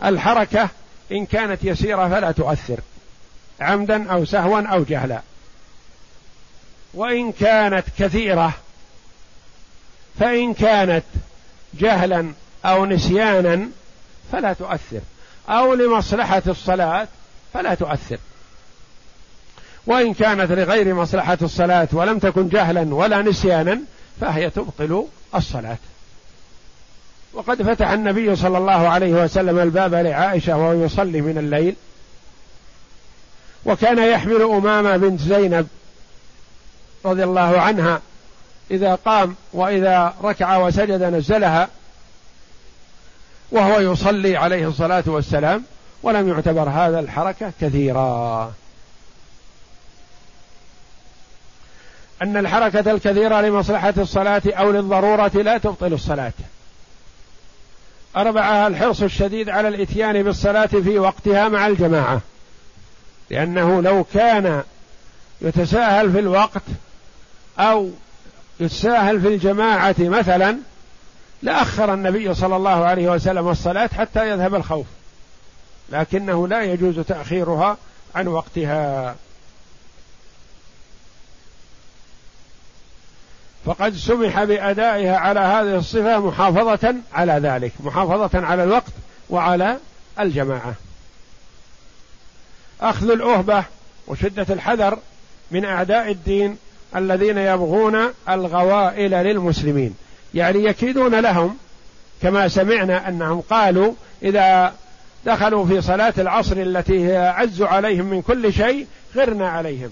الحركة 0.03 0.69
إن 1.11 1.25
كانت 1.25 1.63
يسيرة 1.63 2.09
فلا 2.09 2.31
تؤثر 2.31 2.79
عمدا 3.61 4.11
أو 4.11 4.25
سهوا 4.25 4.67
أو 4.67 4.83
جهلا. 4.83 5.21
وإن 6.93 7.31
كانت 7.31 7.83
كثيرة 7.99 8.53
فإن 10.19 10.53
كانت 10.53 11.03
جهلا 11.73 12.31
أو 12.65 12.85
نسيانا 12.85 13.69
فلا 14.31 14.53
تؤثر 14.53 15.01
أو 15.49 15.73
لمصلحة 15.73 16.43
الصلاة 16.47 17.07
فلا 17.53 17.73
تؤثر. 17.73 18.17
وإن 19.87 20.13
كانت 20.13 20.51
لغير 20.51 20.93
مصلحة 20.93 21.37
الصلاة 21.41 21.87
ولم 21.91 22.19
تكن 22.19 22.49
جهلا 22.49 22.95
ولا 22.95 23.21
نسيانا 23.21 23.79
فهي 24.21 24.49
تبطل 24.49 25.07
الصلاة. 25.35 25.77
وقد 27.33 27.61
فتح 27.61 27.89
النبي 27.89 28.35
صلى 28.35 28.57
الله 28.57 28.89
عليه 28.89 29.23
وسلم 29.23 29.59
الباب 29.59 29.93
لعائشة 29.93 30.57
وهو 30.57 30.85
يصلي 30.85 31.21
من 31.21 31.37
الليل. 31.37 31.75
وكان 33.65 33.97
يحمل 33.97 34.41
أمامة 34.41 34.97
بنت 34.97 35.19
زينب 35.19 35.67
رضي 37.05 37.23
الله 37.23 37.61
عنها 37.61 38.01
إذا 38.71 38.95
قام 38.95 39.35
وإذا 39.53 40.13
ركع 40.23 40.57
وسجد 40.57 41.03
نزلها 41.03 41.69
وهو 43.51 43.79
يصلي 43.79 44.37
عليه 44.37 44.67
الصلاة 44.67 45.03
والسلام 45.07 45.63
ولم 46.03 46.29
يعتبر 46.29 46.69
هذا 46.69 46.99
الحركة 46.99 47.51
كثيرا. 47.61 48.53
أن 52.21 52.37
الحركة 52.37 52.91
الكثيرة 52.91 53.41
لمصلحة 53.41 53.93
الصلاة 53.97 54.41
أو 54.45 54.71
للضرورة 54.71 55.27
لا 55.27 55.57
تبطل 55.57 55.93
الصلاة. 55.93 56.33
أربعة 58.17 58.67
الحرص 58.67 59.01
الشديد 59.01 59.49
على 59.49 59.67
الإتيان 59.67 60.23
بالصلاة 60.23 60.65
في 60.65 60.99
وقتها 60.99 61.49
مع 61.49 61.67
الجماعة. 61.67 62.21
لأنه 63.29 63.81
لو 63.81 64.05
كان 64.13 64.63
يتساهل 65.41 66.11
في 66.11 66.19
الوقت 66.19 66.63
أو 67.59 67.89
يتساهل 68.59 69.21
في 69.21 69.27
الجماعة 69.27 69.95
مثلا 69.99 70.57
لأخر 71.41 71.93
النبي 71.93 72.33
صلى 72.33 72.55
الله 72.55 72.85
عليه 72.85 73.11
وسلم 73.11 73.49
الصلاة 73.49 73.89
حتى 73.97 74.29
يذهب 74.29 74.55
الخوف. 74.55 74.85
لكنه 75.89 76.47
لا 76.47 76.61
يجوز 76.61 76.99
تأخيرها 76.99 77.77
عن 78.15 78.27
وقتها. 78.27 79.15
فقد 83.65 83.95
سمح 83.95 84.43
بأدائها 84.43 85.17
على 85.17 85.39
هذه 85.39 85.77
الصفة 85.77 86.19
محافظة 86.19 86.95
على 87.13 87.33
ذلك 87.33 87.71
محافظة 87.79 88.45
على 88.45 88.63
الوقت 88.63 88.93
وعلى 89.29 89.77
الجماعة. 90.19 90.73
أخذ 92.81 93.09
الأهبة 93.09 93.63
وشدة 94.07 94.45
الحذر 94.49 94.97
من 95.51 95.65
أعداء 95.65 96.11
الدين 96.11 96.57
الذين 96.95 97.37
يبغون 97.37 97.97
الغوائل 98.29 99.11
للمسلمين. 99.11 99.95
يعني 100.33 100.63
يكيدون 100.63 101.15
لهم 101.15 101.57
كما 102.21 102.47
سمعنا 102.47 103.09
أنهم 103.09 103.41
قالوا 103.41 103.93
إذا 104.23 104.73
دخلوا 105.25 105.65
في 105.65 105.81
صلاة 105.81 106.13
العصر 106.17 106.57
التي 106.57 107.07
هي 107.07 107.17
أعز 107.17 107.61
عليهم 107.61 108.05
من 108.05 108.21
كل 108.21 108.53
شيء 108.53 108.87
غرنا 109.15 109.49
عليهم. 109.49 109.91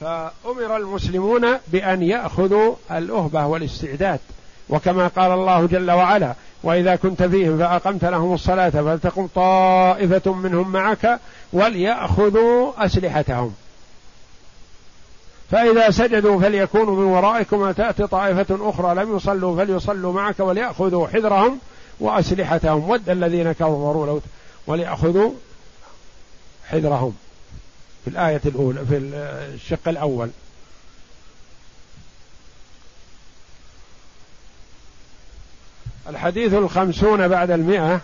فأمر 0.00 0.76
المسلمون 0.76 1.46
بأن 1.68 2.02
يأخذوا 2.02 2.74
الأهبة 2.90 3.46
والاستعداد. 3.46 4.20
وكما 4.68 5.08
قال 5.08 5.32
الله 5.32 5.66
جل 5.66 5.90
وعلا 5.90 6.34
وإذا 6.62 6.96
كنت 6.96 7.22
فيهم 7.22 7.58
فأقمت 7.58 8.04
لهم 8.04 8.34
الصلاة 8.34 8.70
فلتقم 8.70 9.26
طائفة 9.34 10.32
منهم 10.32 10.72
معك 10.72 11.20
وليأخذوا 11.52 12.84
أسلحتهم. 12.86 13.54
فإذا 15.50 15.90
سجدوا 15.90 16.40
فليكونوا 16.40 16.96
من 16.96 17.04
ورائكم 17.04 17.56
وتأتي 17.60 18.06
طائفة 18.06 18.70
أخرى 18.70 18.94
لم 18.94 19.16
يصلوا 19.16 19.56
فليصلوا 19.56 20.12
معك 20.12 20.40
وليأخذوا 20.40 21.08
حذرهم 21.08 21.58
وأسلحتهم. 22.00 22.90
ود 22.90 23.08
الذين 23.10 23.52
كفروا 23.52 24.06
لو 24.06 24.20
وليأخذوا 24.66 25.30
حذرهم. 26.68 27.25
في 28.06 28.12
الآية 28.12 28.40
الأولى 28.46 28.86
في 28.86 28.96
الشق 29.54 29.88
الأول. 29.88 30.30
الحديث 36.08 36.54
الخمسون 36.54 37.28
بعد 37.28 37.50
المئة 37.50 38.00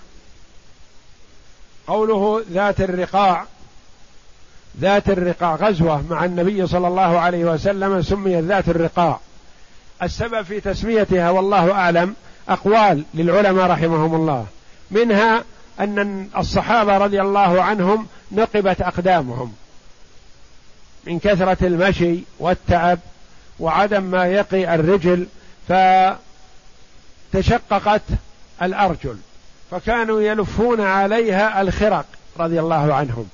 قوله 1.87 2.45
ذات 2.53 2.81
الرقاع 2.81 3.47
ذات 4.81 5.09
الرقاع 5.09 5.55
غزوة 5.55 6.05
مع 6.11 6.25
النبي 6.25 6.67
صلى 6.67 6.89
الله 6.89 7.19
عليه 7.19 7.45
وسلم 7.45 8.03
سميت 8.03 8.45
ذات 8.45 8.69
الرقاع. 8.69 9.21
السبب 10.03 10.43
في 10.43 10.61
تسميتها 10.61 11.31
والله 11.31 11.73
أعلم 11.73 12.15
أقوال 12.49 13.05
للعلماء 13.15 13.67
رحمهم 13.67 14.15
الله. 14.15 14.47
منها 14.91 15.45
أن 15.81 16.29
الصحابة 16.39 16.99
رضي 16.99 17.21
الله 17.21 17.63
عنهم 17.63 18.07
نقبت 18.33 18.81
أقدامهم. 18.81 19.55
من 21.05 21.19
كثرة 21.19 21.57
المشي 21.67 22.19
والتعب 22.39 22.99
وعدم 23.61 24.03
ما 24.03 24.27
يقي 24.27 24.75
الرجل 24.75 25.27
فتشققت 27.33 28.03
الأرجل 28.63 29.17
فكانوا 29.71 30.23
يلفون 30.23 30.81
عليها 30.81 31.61
الخرق 31.61 32.07
رضي 32.39 32.61
الله 32.61 32.95
عنهم. 32.95 33.29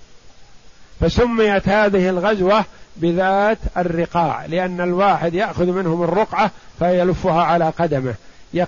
فسميت 1.00 1.68
هذه 1.68 2.08
الغزوة 2.08 2.64
بذات 2.96 3.58
الرقاع 3.76 4.46
لأن 4.46 4.80
الواحد 4.80 5.34
يأخذ 5.34 5.66
منهم 5.66 6.02
الرقعة 6.02 6.50
فيلفها 6.78 7.42
على 7.42 7.72
قدمه 7.78 8.14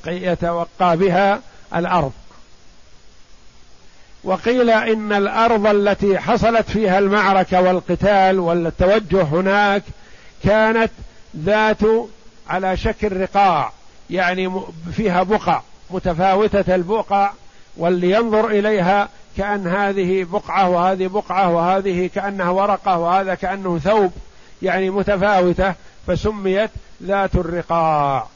يتوقى 0.07 0.97
بها 0.97 1.41
الأرض. 1.75 2.13
وقيل 4.25 4.71
إن 4.71 5.13
الأرض 5.13 5.67
التي 5.67 6.19
حصلت 6.19 6.71
فيها 6.71 6.99
المعركة 6.99 7.61
والقتال 7.61 8.41
والتوجه 8.41 9.23
هناك 9.23 9.83
كانت 10.45 10.91
ذات 11.37 11.81
على 12.49 12.77
شكل 12.77 13.21
رقاع 13.21 13.73
يعني 14.11 14.53
فيها 14.93 15.23
بقع 15.23 15.63
متفاوتة 15.91 16.75
البقع 16.75 17.31
واللي 17.77 18.11
ينظر 18.11 18.47
إليها 18.47 19.09
كأن 19.37 19.67
هذه 19.67 20.25
بقعة 20.25 20.69
وهذه 20.69 21.07
بقعة 21.07 21.49
وهذه 21.51 22.11
كأنها 22.15 22.51
ورقة 22.51 22.99
وهذا 22.99 23.35
كأنه 23.35 23.79
ثوب 23.79 24.13
يعني 24.63 24.91
متفاوتة 24.91 25.75
فسميت 26.07 26.71
ذات 27.03 27.35
الرقاع. 27.35 28.27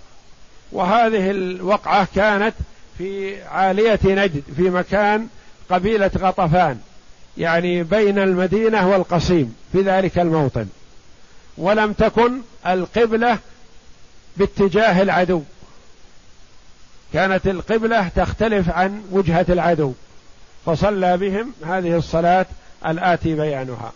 وهذه 0.73 1.31
الوقعة 1.31 2.09
كانت 2.15 2.55
في 2.99 3.43
عالية 3.43 4.01
نجد 4.05 4.43
في 4.57 4.63
مكان 4.71 5.29
قبيلة 5.71 6.11
غطفان 6.19 6.81
يعني 7.39 7.83
بين 7.83 8.19
المدينة 8.19 8.89
والقصيم 8.89 9.57
في 9.73 9.81
ذلك 9.81 10.19
الموطن. 10.19 10.67
ولم 11.59 11.93
تكن 11.93 12.41
القبلة 12.67 13.39
باتجاه 14.37 15.03
العدو. 15.03 15.43
كانت 17.13 17.47
القبلة 17.47 18.09
تختلف 18.09 18.71
عن 18.71 19.03
وجهة 19.11 19.47
العدو 19.49 19.93
فصلى 20.67 21.17
بهم 21.17 21.53
هذه 21.67 21.97
الصلاة 21.97 22.47
الآتي 22.87 23.35
بيانها. 23.35 23.93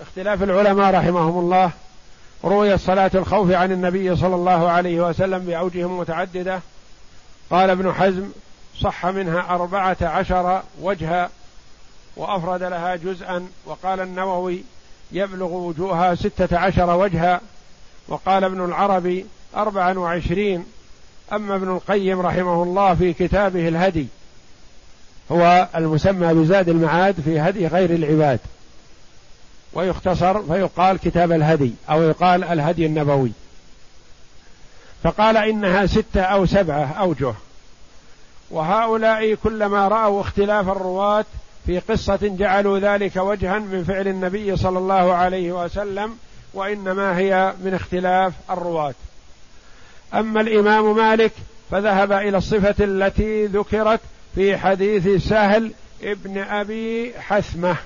اختلاف 0.00 0.42
العلماء 0.42 0.94
رحمهم 0.94 1.38
الله 1.38 1.70
روي 2.46 2.78
صلاة 2.78 3.10
الخوف 3.14 3.50
عن 3.50 3.72
النبي 3.72 4.16
صلى 4.16 4.34
الله 4.34 4.68
عليه 4.68 5.00
وسلم 5.00 5.38
بأوجه 5.38 5.88
متعددة. 5.88 6.60
قال 7.50 7.70
ابن 7.70 7.92
حزم 7.92 8.28
صح 8.80 9.06
منها 9.06 9.54
أربعة 9.54 9.96
عشر 10.02 10.62
وجها 10.82 11.30
وأفرد 12.16 12.62
لها 12.62 12.96
جزءا. 12.96 13.48
وقال 13.66 14.00
النووي 14.00 14.62
يبلغ 15.12 15.52
وجوهها 15.52 16.14
ستة 16.14 16.58
عشر 16.58 16.96
وجها 16.96 17.40
وقال 18.08 18.44
ابن 18.44 18.64
العربي 18.64 19.26
أربعا 19.56 19.98
وعشرين. 19.98 20.66
أما 21.32 21.54
ابن 21.54 21.68
القيم 21.68 22.20
رحمه 22.20 22.62
الله 22.62 22.94
في 22.94 23.12
كتابه 23.12 23.68
الهدي 23.68 24.06
هو 25.32 25.68
المسمى 25.76 26.34
بزاد 26.34 26.68
المعاد 26.68 27.20
في 27.24 27.40
هدي 27.40 27.66
غير 27.66 27.90
العباد. 27.90 28.40
ويختصر 29.76 30.42
فيقال 30.42 30.98
كتاب 30.98 31.32
الهدي 31.32 31.72
أو 31.90 32.02
يقال 32.02 32.44
الهدي 32.44 32.86
النبوي. 32.86 33.32
فقال 35.02 35.36
إنها 35.36 35.86
ستة 35.86 36.20
أو 36.20 36.46
سبعة 36.46 36.92
أوجه. 36.92 37.34
وهؤلاء 38.50 39.34
كلما 39.34 39.88
رأوا 39.88 40.20
اختلاف 40.20 40.68
الرواة 40.68 41.24
في 41.66 41.78
قصة 41.78 42.18
جعلوا 42.22 42.78
ذلك 42.78 43.16
وجها 43.16 43.58
من 43.58 43.84
فعل 43.84 44.08
النبي 44.08 44.56
صلى 44.56 44.78
الله 44.78 45.12
عليه 45.12 45.64
وسلم 45.64 46.16
وإنما 46.54 47.18
هي 47.18 47.54
من 47.64 47.74
اختلاف 47.74 48.32
الرواة. 48.50 48.94
أما 50.14 50.40
الإمام 50.40 50.96
مالك 50.96 51.32
فذهب 51.70 52.12
إلى 52.12 52.38
الصفة 52.38 52.84
التي 52.84 53.46
ذكرت 53.46 54.00
في 54.34 54.56
حديث 54.56 55.28
سهل 55.28 55.72
ابن 56.02 56.38
أبي 56.38 57.14
حثمة. 57.18 57.76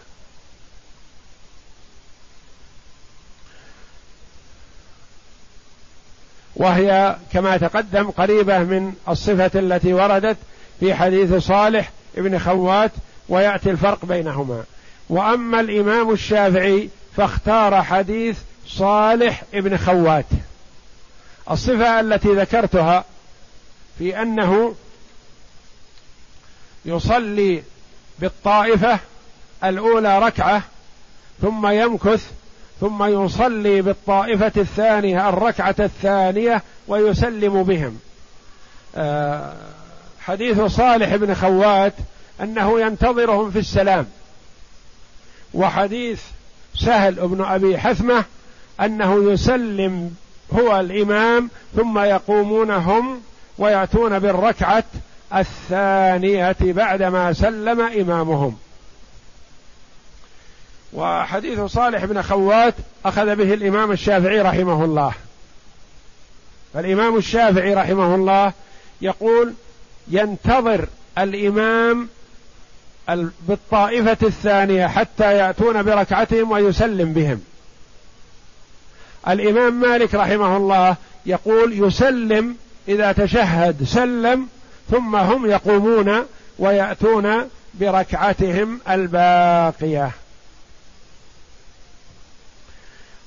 وهي 6.60 7.16
كما 7.32 7.56
تقدم 7.56 8.10
قريبة 8.10 8.58
من 8.58 8.92
الصفة 9.08 9.50
التي 9.54 9.92
وردت 9.92 10.36
في 10.80 10.94
حديث 10.94 11.34
صالح 11.34 11.90
ابن 12.16 12.38
خوات 12.38 12.90
ويأتي 13.28 13.70
الفرق 13.70 14.04
بينهما. 14.04 14.64
وأما 15.08 15.60
الإمام 15.60 16.10
الشافعي 16.10 16.88
فاختار 17.16 17.82
حديث 17.82 18.38
صالح 18.66 19.42
ابن 19.54 19.76
خوات. 19.76 20.24
الصفة 21.50 22.00
التي 22.00 22.28
ذكرتها 22.28 23.04
في 23.98 24.22
أنه 24.22 24.74
يصلي 26.84 27.62
بالطائفة 28.18 28.98
الأولى 29.64 30.18
ركعة 30.18 30.62
ثم 31.42 31.66
يمكث 31.66 32.30
ثم 32.80 33.04
يصلي 33.04 33.82
بالطائفة 33.82 34.52
الثانية 34.56 35.28
الركعة 35.28 35.74
الثانية 35.80 36.62
ويسلم 36.88 37.62
بهم. 37.62 37.98
آه، 38.96 39.52
حديث 40.20 40.60
صالح 40.60 41.16
بن 41.16 41.34
خوات 41.34 41.92
أنه 42.42 42.80
ينتظرهم 42.80 43.50
في 43.50 43.58
السلام. 43.58 44.06
وحديث 45.54 46.22
سهل 46.74 47.14
بن 47.14 47.44
أبي 47.44 47.78
حثمة 47.78 48.24
أنه 48.80 49.32
يسلم 49.32 50.14
هو 50.52 50.80
الإمام 50.80 51.50
ثم 51.76 51.98
يقومون 51.98 52.70
هم 52.70 53.20
ويأتون 53.58 54.18
بالركعة 54.18 54.84
الثانية 55.34 56.56
بعدما 56.60 57.32
سلم 57.32 57.80
إمامهم. 57.80 58.56
وحديث 60.92 61.60
صالح 61.60 62.04
بن 62.04 62.22
خوات 62.22 62.74
أخذ 63.04 63.36
به 63.36 63.54
الإمام 63.54 63.92
الشافعي 63.92 64.40
رحمه 64.40 64.84
الله. 64.84 65.12
فالإمام 66.74 67.16
الشافعي 67.16 67.74
رحمه 67.74 68.14
الله 68.14 68.52
يقول 69.00 69.54
ينتظر 70.08 70.86
الإمام 71.18 72.08
بالطائفة 73.48 74.16
الثانية 74.22 74.86
حتى 74.86 75.36
يأتون 75.36 75.82
بركعتهم 75.82 76.50
ويسلم 76.50 77.12
بهم. 77.12 77.40
الإمام 79.28 79.80
مالك 79.80 80.14
رحمه 80.14 80.56
الله 80.56 80.96
يقول 81.26 81.86
يسلم 81.86 82.56
إذا 82.88 83.12
تشهد 83.12 83.84
سلم 83.84 84.48
ثم 84.90 85.16
هم 85.16 85.50
يقومون 85.50 86.26
ويأتون 86.58 87.48
بركعتهم 87.74 88.80
الباقية. 88.88 90.10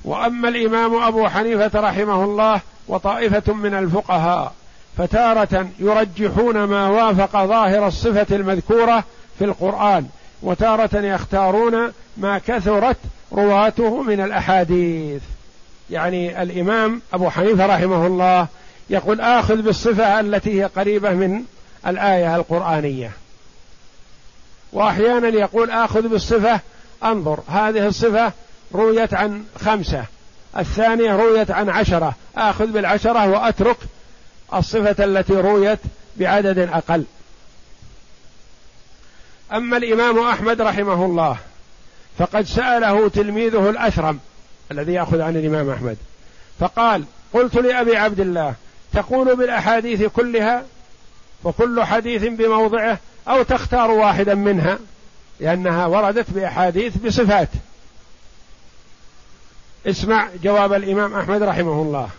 وأما 0.05 0.49
الإمام 0.49 1.03
أبو 1.03 1.27
حنيفة 1.27 1.79
رحمه 1.79 2.23
الله 2.23 2.61
وطائفة 2.87 3.53
من 3.53 3.73
الفقهاء 3.73 4.53
فتارة 4.97 5.67
يرجحون 5.79 6.63
ما 6.63 6.87
وافق 6.87 7.45
ظاهر 7.45 7.87
الصفة 7.87 8.35
المذكورة 8.35 9.03
في 9.39 9.45
القرآن 9.45 10.07
وتارة 10.41 10.97
يختارون 10.97 11.93
ما 12.17 12.37
كثرت 12.37 12.97
رواته 13.33 14.01
من 14.01 14.21
الأحاديث. 14.21 15.21
يعني 15.89 16.43
الإمام 16.43 17.01
أبو 17.13 17.29
حنيفة 17.29 17.65
رحمه 17.65 18.07
الله 18.07 18.47
يقول 18.89 19.21
آخذ 19.21 19.61
بالصفة 19.61 20.19
التي 20.19 20.61
هي 20.61 20.65
قريبة 20.65 21.11
من 21.11 21.43
الآية 21.87 22.35
القرآنية. 22.35 23.11
وأحيانا 24.73 25.27
يقول 25.27 25.71
آخذ 25.71 26.07
بالصفة 26.07 26.59
أنظر 27.03 27.39
هذه 27.47 27.87
الصفة 27.87 28.31
رويت 28.73 29.13
عن 29.13 29.43
خمسة. 29.65 30.05
الثانية 30.57 31.15
رويت 31.15 31.51
عن 31.51 31.69
عشرة. 31.69 32.15
آخذ 32.37 32.65
بالعشرة 32.65 33.29
وأترك 33.29 33.77
الصفة 34.53 35.05
التي 35.05 35.33
رويت 35.33 35.79
بعدد 36.17 36.57
أقل. 36.57 37.03
أما 39.53 39.77
الإمام 39.77 40.19
أحمد 40.19 40.61
رحمه 40.61 41.05
الله 41.05 41.37
فقد 42.17 42.45
سأله 42.45 43.09
تلميذه 43.09 43.69
الأثرم 43.69 44.19
الذي 44.71 44.93
يأخذ 44.93 45.21
عن 45.21 45.35
الإمام 45.35 45.69
أحمد 45.69 45.97
فقال 46.59 47.03
قلت 47.33 47.55
لأبي 47.55 47.97
عبد 47.97 48.19
الله 48.19 48.53
تقول 48.93 49.35
بالأحاديث 49.35 50.03
كلها؟ 50.03 50.63
وكل 51.43 51.83
حديث 51.83 52.23
بموضعه؟ 52.23 52.97
أو 53.27 53.43
تختار 53.43 53.91
واحدا 53.91 54.35
منها؟ 54.35 54.79
لأنها 55.39 55.85
وردت 55.85 56.31
بأحاديث 56.31 56.97
بصفات. 56.97 57.49
اسمع 59.87 60.27
جواب 60.43 60.73
الإمام 60.73 61.13
أحمد 61.13 61.43
رحمه 61.43 61.81
الله. 61.81 62.09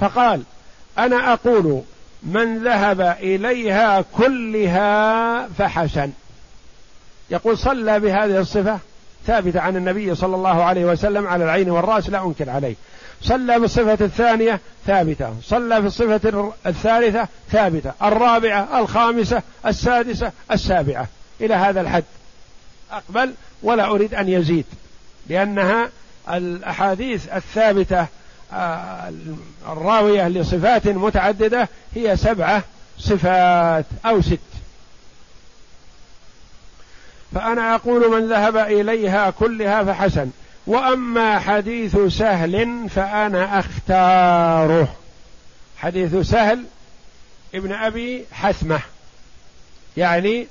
فقال 0.00 0.42
أنا 0.98 1.32
أقول 1.32 1.82
من 2.22 2.64
ذهب 2.64 3.00
إليها 3.00 4.04
كلها 4.16 5.48
فحسن. 5.58 6.10
يقول 7.30 7.58
صلى 7.58 8.00
بهذه 8.00 8.40
الصفة 8.40 8.78
ثابتة 9.26 9.60
عن 9.60 9.76
النبي 9.76 10.14
صلى 10.14 10.36
الله 10.36 10.64
عليه 10.64 10.84
وسلم 10.84 11.26
على 11.26 11.44
العين 11.44 11.70
والرأس 11.70 12.08
لا 12.10 12.24
أنكر 12.24 12.50
عليه. 12.50 12.74
صلى 13.22 13.58
بالصفة 13.58 14.04
الثانية 14.04 14.60
ثابتة. 14.86 15.34
صلى 15.42 15.80
في 15.80 15.86
الصفة 15.86 16.52
الثالثة 16.66 17.28
ثابتة. 17.50 17.92
الرابعة 18.02 18.80
الخامسة 18.80 19.42
السادسة 19.66 20.32
السابعة. 20.50 21.06
إلى 21.40 21.54
هذا 21.54 21.80
الحد. 21.80 22.04
أقبل 22.92 23.32
ولا 23.62 23.86
أريد 23.86 24.14
أن 24.14 24.28
يزيد 24.28 24.64
لأنها 25.28 25.88
الأحاديث 26.36 27.28
الثابتة 27.28 28.06
آه، 28.52 29.12
الراوية 29.68 30.28
لصفات 30.28 30.86
متعددة 30.86 31.68
هي 31.94 32.16
سبعة 32.16 32.62
صفات 32.98 33.84
أو 34.06 34.22
ست. 34.22 34.38
فأنا 37.34 37.74
أقول 37.74 38.10
من 38.10 38.28
ذهب 38.28 38.56
إليها 38.56 39.30
كلها 39.30 39.84
فحسن. 39.84 40.30
وأما 40.66 41.38
حديث 41.38 41.96
سهل 41.96 42.86
فأنا 42.88 43.58
أختاره. 43.58 44.94
حديث 45.78 46.16
سهل 46.16 46.64
ابن 47.54 47.72
أبي 47.72 48.24
حثمة 48.32 48.80
يعني 49.96 50.46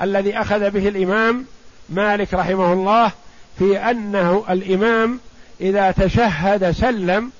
الذي 0.00 0.38
أخذ 0.38 0.70
به 0.70 0.88
الإمام 0.88 1.46
مالك 1.88 2.34
رحمه 2.34 2.72
الله 2.72 3.12
في 3.58 3.78
أنه 3.78 4.44
الإمام 4.50 5.20
إذا 5.60 5.90
تشهد 5.90 6.70
سلم 6.70 7.32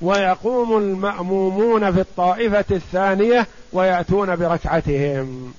ويقوم 0.00 0.78
المأمومون 0.78 1.92
في 1.92 2.00
الطائفة 2.00 2.64
الثانية 2.70 3.46
ويأتون 3.72 4.36
بركعتهم. 4.36 5.54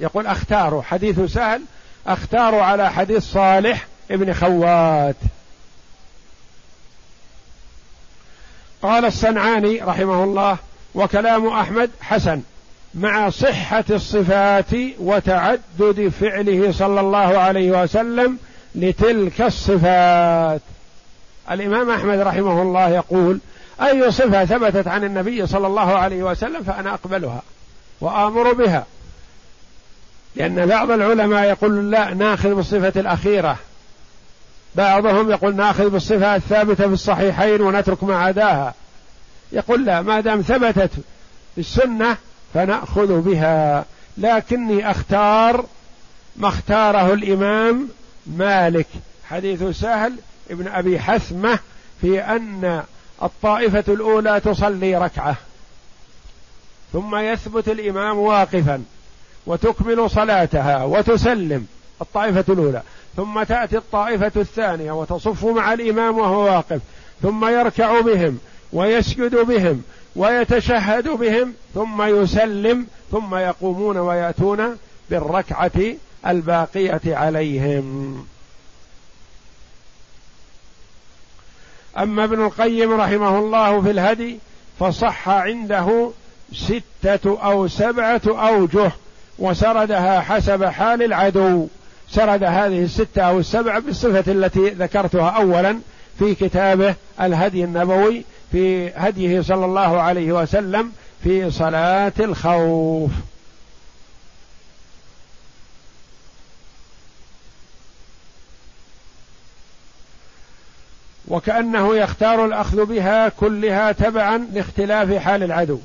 يقول 0.00 0.26
اختاروا 0.26 0.82
حديث 0.82 1.20
سهل 1.20 1.62
اختاروا 2.06 2.62
على 2.62 2.92
حديث 2.92 3.22
صالح 3.32 3.86
ابن 4.10 4.32
خوات. 4.32 5.16
قال 8.82 9.04
الصنعاني 9.04 9.80
رحمه 9.82 10.24
الله 10.24 10.58
وكلام 10.94 11.46
أحمد 11.46 11.90
حسن. 12.00 12.42
مع 12.98 13.30
صحة 13.30 13.84
الصفات 13.90 14.74
وتعدد 14.98 16.12
فعله 16.20 16.72
صلى 16.72 17.00
الله 17.00 17.38
عليه 17.38 17.82
وسلم 17.82 18.38
لتلك 18.74 19.40
الصفات. 19.40 20.60
الإمام 21.50 21.90
أحمد 21.90 22.18
رحمه 22.18 22.62
الله 22.62 22.88
يقول 22.88 23.38
أي 23.82 24.10
صفة 24.10 24.44
ثبتت 24.44 24.88
عن 24.88 25.04
النبي 25.04 25.46
صلى 25.46 25.66
الله 25.66 25.98
عليه 25.98 26.22
وسلم 26.22 26.62
فأنا 26.62 26.94
أقبلها 26.94 27.42
وآمر 28.00 28.52
بها. 28.52 28.86
لأن 30.36 30.66
بعض 30.66 30.90
العلماء 30.90 31.44
يقول 31.44 31.90
لا 31.90 32.14
ناخذ 32.14 32.54
بالصفة 32.54 33.00
الأخيرة. 33.00 33.56
بعضهم 34.74 35.30
يقول 35.30 35.56
ناخذ 35.56 35.90
بالصفة 35.90 36.36
الثابتة 36.36 36.86
في 36.86 36.92
الصحيحين 36.92 37.60
ونترك 37.60 38.04
ما 38.04 38.16
عداها. 38.16 38.74
يقول 39.52 39.84
لا 39.84 40.02
ما 40.02 40.20
دام 40.20 40.40
ثبتت 40.40 40.90
في 41.54 41.60
السنة 41.60 42.16
فنأخذ 42.54 43.20
بها. 43.20 43.84
لكني 44.18 44.90
أختار 44.90 45.64
ما 46.36 46.48
اختاره 46.48 47.12
الإمام 47.12 47.88
مالك. 48.26 48.86
حديث 49.30 49.62
سهل 49.64 50.12
ابن 50.50 50.68
أبي 50.68 51.00
حثمة 51.00 51.58
في 52.00 52.20
أن 52.20 52.82
الطائفة 53.22 53.84
الأولى 53.88 54.40
تصلي 54.40 54.96
ركعة 54.96 55.36
ثم 56.92 57.16
يثبت 57.16 57.68
الإمام 57.68 58.18
واقفا 58.18 58.82
وتكمل 59.46 60.10
صلاتها 60.10 60.84
وتسلم 60.84 61.66
الطائفة 62.00 62.44
الأولى 62.48 62.82
ثم 63.16 63.42
تأتي 63.42 63.76
الطائفة 63.76 64.32
الثانية 64.36 64.92
وتصف 64.92 65.44
مع 65.44 65.72
الإمام 65.72 66.18
وهو 66.18 66.44
واقف 66.44 66.80
ثم 67.22 67.46
يركع 67.46 68.00
بهم 68.00 68.38
ويسجد 68.72 69.34
بهم 69.36 69.82
ويتشهد 70.18 71.08
بهم 71.08 71.54
ثم 71.74 72.02
يسلم 72.02 72.86
ثم 73.12 73.34
يقومون 73.34 73.96
ويأتون 73.96 74.76
بالركعة 75.10 75.94
الباقية 76.26 77.00
عليهم. 77.06 78.26
أما 81.98 82.24
ابن 82.24 82.44
القيم 82.44 83.00
رحمه 83.00 83.38
الله 83.38 83.82
في 83.82 83.90
الهدي 83.90 84.38
فصح 84.80 85.28
عنده 85.28 86.10
ستة 86.52 87.38
أو 87.44 87.68
سبعة 87.68 88.22
أوجه 88.26 88.92
وسردها 89.38 90.20
حسب 90.20 90.64
حال 90.64 91.02
العدو. 91.02 91.66
سرد 92.10 92.44
هذه 92.44 92.84
الستة 92.84 93.22
أو 93.22 93.38
السبعة 93.38 93.78
بالصفة 93.78 94.32
التي 94.32 94.68
ذكرتها 94.68 95.30
أولا 95.30 95.78
في 96.18 96.34
كتابه 96.34 96.94
الهدي 97.20 97.64
النبوي 97.64 98.24
في 98.52 98.90
هديه 98.96 99.40
صلى 99.40 99.64
الله 99.64 100.00
عليه 100.00 100.32
وسلم 100.32 100.92
في 101.24 101.50
صلاة 101.50 102.12
الخوف. 102.20 103.10
وكأنه 111.28 111.96
يختار 111.96 112.44
الأخذ 112.44 112.84
بها 112.84 113.28
كلها 113.28 113.92
تبعا 113.92 114.38
لاختلاف 114.52 115.12
حال 115.12 115.42
العدو. 115.42 115.78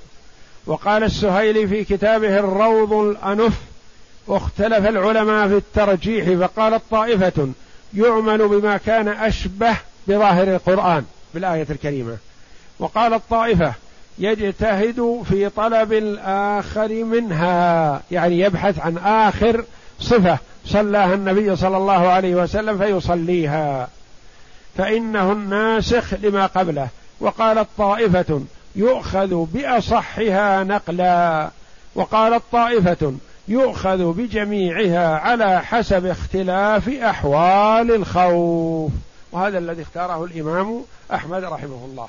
وقال 0.66 1.04
السهيلي 1.04 1.68
في 1.68 1.84
كتابه 1.84 2.40
الروض 2.40 2.94
الأنف 2.94 3.54
واختلف 4.28 4.88
العلماء 4.88 5.48
في 5.48 5.58
الترجيح 5.58 6.40
فقال 6.40 6.90
طائفة 6.90 7.50
يعمل 7.94 8.48
بما 8.48 8.78
كان 8.78 9.08
أشبه 9.08 9.78
بظاهر 10.08 10.56
القرآن 10.56 11.06
بالآية 11.34 11.68
الكريمة. 11.70 12.18
وقال 12.80 13.14
الطائفة 13.14 13.74
يجتهد 14.20 15.24
في 15.30 15.50
طلب 15.50 15.94
الآخر 15.94 17.04
منها 17.04 18.02
يعني 18.12 18.40
يبحث 18.40 18.80
عن 18.80 18.98
آخر 18.98 19.66
صفة 20.00 20.38
صلاها 20.66 21.14
النبي 21.14 21.56
صلى 21.56 21.78
الله 21.78 22.08
عليه 22.08 22.36
وسلم 22.36 22.78
فيصليها. 22.78 23.88
فإنه 24.78 25.32
الناسخ 25.32 26.14
لما 26.14 26.46
قبله. 26.46 26.88
وقالت 27.20 27.68
طائفة 27.78 28.42
يؤخذ 28.76 29.46
بأصحها 29.54 30.64
نقلا. 30.64 31.50
وقالت 31.96 32.44
طائفه 32.52 33.14
يؤخذ 33.48 34.14
بجميعها 34.14 35.18
على 35.18 35.62
حسب 35.62 36.06
اختلاف 36.06 36.90
أحوال 36.90 37.92
الخوف. 37.92 38.92
وهذا 39.32 39.58
الذي 39.58 39.82
اختاره 39.82 40.24
الإمام 40.24 40.82
أحمد 41.14 41.44
رحمه 41.44 41.86
الله. 41.92 42.08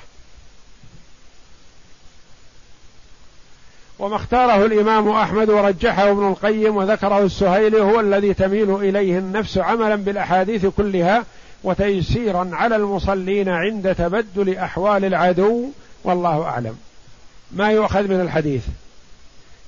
وما 3.99 4.15
اختاره 4.15 4.65
الإمام 4.65 5.09
أحمد 5.09 5.49
ورجحه 5.49 6.11
ابن 6.11 6.27
القيم 6.27 6.77
وذكره 6.77 7.19
السهيلي 7.19 7.81
هو 7.81 7.99
الذي 7.99 8.33
تميل 8.33 8.75
إليه 8.75 9.17
النفس 9.17 9.57
عملا 9.57 9.95
بالأحاديث 9.95 10.65
كلها 10.65 11.23
وتيسيرا 11.63 12.49
على 12.53 12.75
المصلين 12.75 13.49
عند 13.49 13.95
تبدل 13.95 14.57
أحوال 14.57 15.05
العدو 15.05 15.65
والله 16.03 16.43
أعلم. 16.43 16.77
ما 17.51 17.71
يؤخذ 17.71 18.07
من 18.07 18.21
الحديث؟ 18.21 18.63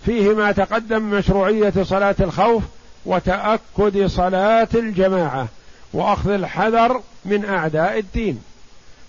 فيه 0.06 0.34
ما 0.34 0.52
تقدم 0.52 1.04
مشروعية 1.04 1.74
صلاة 1.84 2.16
الخوف 2.20 2.64
وتأكد 3.06 4.06
صلاة 4.06 4.68
الجماعة 4.76 5.48
وأخذ 5.94 6.30
الحذر 6.30 7.02
من 7.26 7.46
أعداء 7.46 8.00
الدين. 8.00 8.42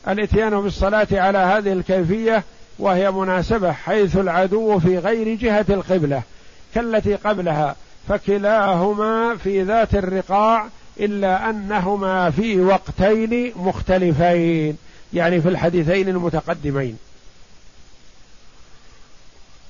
الإتيان 0.08 0.60
بالصلاة 0.60 1.06
على 1.12 1.38
هذه 1.38 1.72
الكيفية 1.72 2.44
وهي 2.78 3.10
مناسبة 3.10 3.72
حيث 3.72 4.16
العدو 4.16 4.78
في 4.78 4.98
غير 4.98 5.34
جهة 5.34 5.66
القبلة 5.70 6.22
كالتي 6.74 7.14
قبلها 7.14 7.76
فكلاهما 8.08 9.36
في 9.36 9.62
ذات 9.62 9.94
الرقاع 9.94 10.66
إلا 11.00 11.50
أنهما 11.50 12.30
في 12.30 12.60
وقتين 12.60 13.52
مختلفين 13.56 14.76
يعني 15.12 15.40
في 15.40 15.48
الحديثين 15.48 16.08
المتقدمين. 16.08 16.98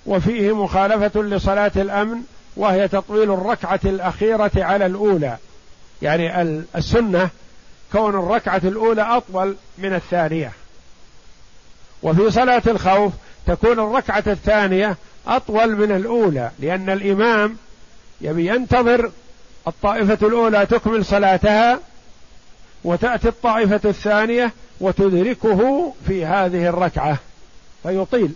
وفيه 0.06 0.56
مخالفة 0.64 1.22
لصلاة 1.22 1.72
الأمن 1.76 2.18
وهي 2.56 2.88
تطويل 2.88 3.30
الركعة 3.30 3.80
الأخيرة 3.84 4.50
على 4.56 4.86
الأولى 4.86 5.36
يعني 6.02 6.42
السنة 6.76 7.28
كون 7.92 8.14
الركعة 8.14 8.60
الأولى 8.64 9.02
أطول 9.02 9.56
من 9.78 9.94
الثانية. 9.94 10.52
وفي 12.02 12.30
صلاة 12.30 12.62
الخوف 12.66 13.12
تكون 13.46 13.78
الركعة 13.78 14.24
الثانية 14.26 14.96
أطول 15.26 15.76
من 15.76 15.92
الأولى 15.92 16.50
لأن 16.58 16.90
الإمام 16.90 17.56
يبي 18.20 18.46
ينتظر 18.46 19.10
الطائفة 19.68 20.26
الأولى 20.26 20.66
تكمل 20.66 21.04
صلاتها 21.04 21.80
وتأتي 22.84 23.28
الطائفة 23.28 23.80
الثانية 23.84 24.52
وتدركه 24.80 25.92
في 26.06 26.24
هذه 26.24 26.68
الركعة 26.68 27.18
فيطيل. 27.82 28.32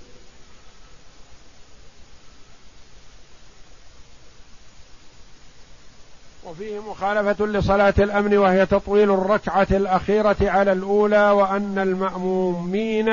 وفيه 6.44 6.80
مخالفة 6.80 7.46
لصلاة 7.46 7.94
الأمن 7.98 8.38
وهي 8.38 8.66
تطويل 8.66 9.10
الركعة 9.10 9.66
الأخيرة 9.70 10.36
على 10.40 10.72
الأولى 10.72 11.30
وأن 11.30 11.78
المأمومين 11.78 13.10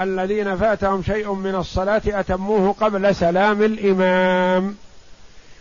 الذين 0.00 0.56
فاتهم 0.56 1.02
شيء 1.02 1.32
من 1.32 1.54
الصلاة 1.54 2.02
أتموه 2.06 2.74
قبل 2.80 3.14
سلام 3.14 3.62
الإمام. 3.62 4.76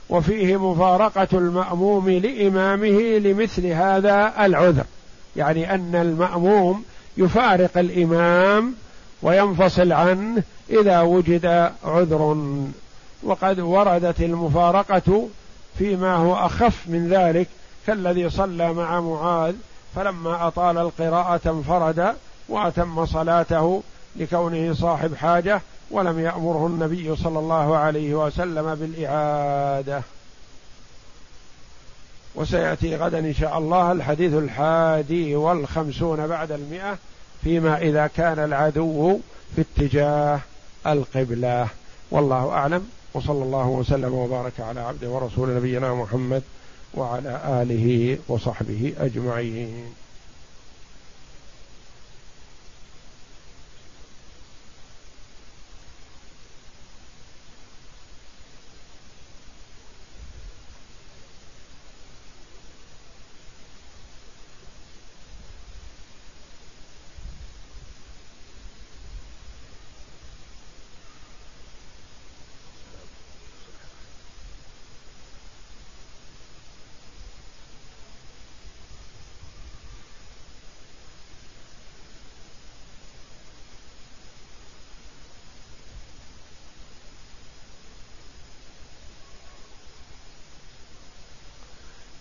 وفيه 0.09 0.71
مفارقة 0.71 1.27
المأموم 1.33 2.09
لإمامه 2.09 3.17
لمثل 3.17 3.65
هذا 3.65 4.33
العذر. 4.39 4.85
يعني 5.35 5.73
أن 5.73 5.95
المأموم 5.95 6.83
يفارق 7.17 7.77
الإمام 7.77 8.73
وينفصل 9.21 9.91
عنه 9.91 10.43
إذا 10.69 11.01
وجد 11.01 11.71
عذر. 11.83 12.37
وقد 13.23 13.59
وردت 13.59 14.21
المفارقة 14.21 15.27
فيما 15.77 16.15
هو 16.15 16.35
أخف 16.35 16.87
من 16.87 17.09
ذلك 17.09 17.47
كالذي 17.87 18.29
صلى 18.29 18.73
مع 18.73 19.01
معاذ 19.01 19.55
فلما 19.95 20.47
أطال 20.47 20.77
القراءة 20.77 21.41
انفرد 21.45 22.15
وأتم 22.49 23.05
صلاته 23.05 23.83
لكونه 24.15 24.73
صاحب 24.73 25.15
حاجة 25.15 25.61
ولم 25.91 26.19
يأمره 26.19 26.67
النبي 26.67 27.15
صلى 27.15 27.39
الله 27.39 27.77
عليه 27.77 28.13
وسلم 28.25 28.75
بالإعادة. 28.75 30.01
وسيأتي 32.35 32.95
غدا 32.95 33.19
إن 33.19 33.33
شاء 33.33 33.57
الله 33.57 33.91
الحديث 33.91 34.33
الحادي 34.33 35.35
والخمسون 35.35 36.27
بعد 36.27 36.51
المئة 36.51 36.97
فيما 37.43 37.77
إذا 37.77 38.07
كان 38.07 38.39
العدو 38.39 39.19
في 39.55 39.61
اتجاه 39.61 40.39
القبلة. 40.87 41.67
والله 42.11 42.49
أعلم. 42.49 42.89
وصلى 43.13 43.43
الله 43.43 43.67
وسلم 43.67 44.13
وبارك 44.13 44.59
على 44.59 44.79
عبده 44.79 45.09
ورسول 45.09 45.55
نبينا 45.55 45.93
محمد 45.93 46.43
وعلى 46.93 47.41
آله 47.61 48.17
وصحبه 48.27 48.93
أجمعين. 48.99 49.93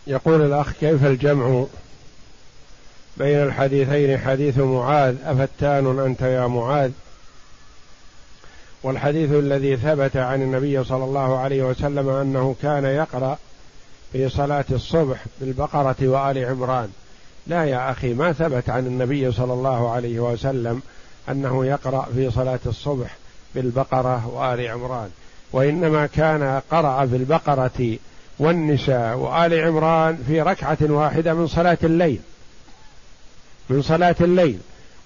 يقول 0.09 0.43
الأخ 0.43 0.73
كيف 0.73 1.05
الجمع 1.05 1.65
بين 3.17 3.43
الحديثين؟ 3.43 4.19
حديث 4.19 4.59
معاذ 4.59 5.17
أفتان 5.25 5.99
أنت 5.99 6.21
يا 6.21 6.47
معاذ؟ 6.47 6.91
والحديث 8.83 9.31
الذي 9.33 9.77
ثبت 9.77 10.17
عن 10.17 10.43
النبي 10.43 10.85
صلى 10.85 11.05
الله 11.05 11.39
عليه 11.39 11.63
وسلم 11.63 12.09
أنه 12.09 12.57
كان 12.63 12.85
يقرأ 12.85 13.39
في 14.13 14.29
صلاة 14.29 14.65
الصبح 14.71 15.25
بالبقرة 15.41 15.97
وآل 16.01 16.45
عمران. 16.45 16.89
لا 17.47 17.65
يا 17.65 17.91
أخي 17.91 18.15
ما 18.15 18.33
ثبت 18.33 18.71
عن 18.71 18.87
النبي 18.87 19.33
صلى 19.33 19.53
الله 19.53 19.91
عليه 19.91 20.21
وسلم 20.21 20.83
أنه 21.29 21.67
يقرأ 21.67 22.09
في 22.15 22.31
صلاة 22.31 22.61
الصبح 22.67 23.17
بالبقرة 23.55 24.29
وآل 24.29 24.69
عمران. 24.69 25.11
وإنما 25.53 26.07
كان 26.07 26.61
قرأ 26.71 27.05
بالبقرة 27.05 27.99
والنساء 28.39 29.17
وآل 29.17 29.61
عمران 29.67 30.25
في 30.27 30.41
ركعة 30.43 30.79
واحدة 30.81 31.35
من 31.35 31.47
صلاة 31.47 31.79
الليل. 31.85 32.21
من 33.71 33.83
صلاة 33.83 34.17
الليل. 34.21 34.59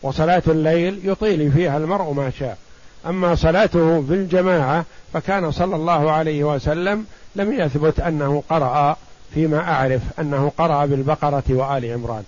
وصلاة 0.03 0.43
الليل 0.49 1.01
يطيل 1.05 1.53
فيها 1.53 1.76
المرء 1.76 2.12
ما 2.12 2.30
شاء. 2.39 2.59
أما 3.07 3.35
صلاته 3.35 4.01
بالجماعة 4.01 4.85
فكان 5.12 5.51
صلى 5.51 5.76
الله 5.76 6.11
عليه 6.11 6.45
وسلم 6.45 7.07
لم 7.37 7.53
يثبت 7.53 8.01
أنه 8.01 8.43
قرأ 8.51 8.97
فيما 9.35 9.59
أعرف 9.59 10.03
أنه 10.18 10.53
قرأ 10.59 10.87
بالبقرة 10.87 11.45
وآل 11.51 11.93
عمران. 11.93 12.24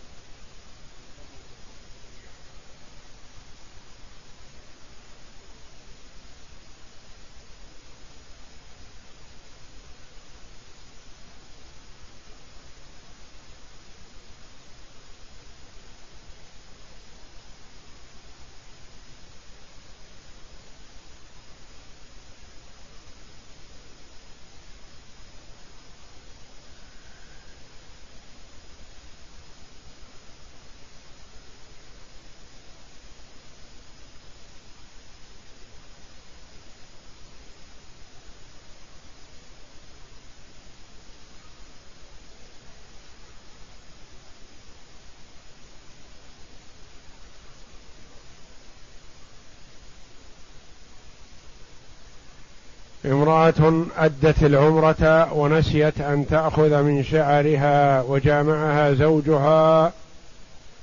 امرأة 53.24 53.84
أدت 53.98 54.42
العمرة 54.42 55.32
ونسيت 55.32 56.00
أن 56.00 56.26
تأخذ 56.30 56.82
من 56.82 57.04
شعرها 57.04 58.02
وجامعها 58.02 58.92
زوجها 58.92 59.92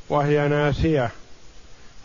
وهي 0.10 0.48
ناسية. 0.48 1.10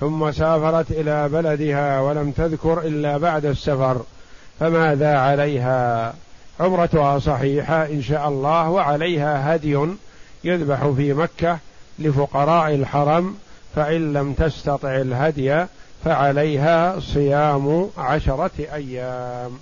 ثم 0.00 0.32
سافرت 0.32 0.90
إلى 0.90 1.28
بلدها 1.28 2.00
ولم 2.00 2.30
تذكر 2.30 2.80
إلا 2.80 3.18
بعد 3.18 3.44
السفر 3.44 4.02
فماذا 4.60 5.18
عليها؟ 5.18 6.14
عمرتها 6.60 7.18
صحيحة 7.18 7.86
إن 7.86 8.02
شاء 8.02 8.28
الله 8.28 8.70
وعليها 8.70 9.54
هدي 9.54 9.78
يذبح 10.44 10.86
في 10.86 11.12
مكة 11.12 11.58
لفقراء 11.98 12.74
الحرم 12.74 13.36
فإن 13.76 14.12
لم 14.12 14.32
تستطع 14.32 14.96
الهدي 14.96 15.64
فعليها 16.04 17.00
صيام 17.00 17.90
عشرة 17.98 18.50
أيام. 18.74 19.58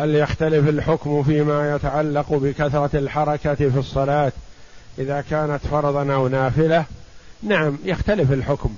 هل 0.00 0.14
يختلف 0.14 0.68
الحكم 0.68 1.22
فيما 1.22 1.74
يتعلق 1.74 2.32
بكثرة 2.32 2.90
الحركة 2.98 3.54
في 3.54 3.78
الصلاة 3.78 4.32
إذا 4.98 5.24
كانت 5.30 5.60
فرضا 5.70 6.14
أو 6.14 6.28
نافلة؟ 6.28 6.84
نعم 7.42 7.78
يختلف 7.84 8.32
الحكم 8.32 8.74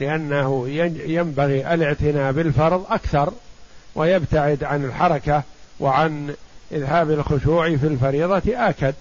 لأنه 0.00 0.68
ينبغي 1.06 1.74
الاعتناء 1.74 2.32
بالفرض 2.32 2.84
أكثر 2.90 3.32
ويبتعد 3.94 4.64
عن 4.64 4.84
الحركة 4.84 5.42
وعن 5.80 6.34
إذهاب 6.72 7.10
الخشوع 7.10 7.76
في 7.76 7.86
الفريضة 7.86 8.42
آكد 8.48 8.94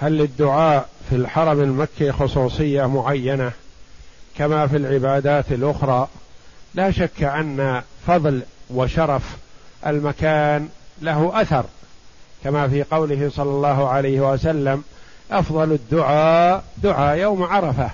هل 0.00 0.18
للدعاء 0.18 0.88
في 1.10 1.16
الحرم 1.16 1.60
المكي 1.60 2.12
خصوصية 2.12 2.86
معينة 2.86 3.52
كما 4.38 4.66
في 4.66 4.76
العبادات 4.76 5.52
الأخرى؟ 5.52 6.08
لا 6.74 6.90
شك 6.90 7.22
أن 7.22 7.82
فضل 8.06 8.42
وشرف 8.70 9.36
المكان 9.86 10.68
له 11.02 11.42
أثر 11.42 11.64
كما 12.44 12.68
في 12.68 12.82
قوله 12.82 13.30
صلى 13.34 13.50
الله 13.50 13.88
عليه 13.88 14.32
وسلم 14.32 14.84
أفضل 15.30 15.72
الدعاء 15.72 16.64
دعاء 16.82 17.18
يوم 17.18 17.42
عرفة. 17.42 17.90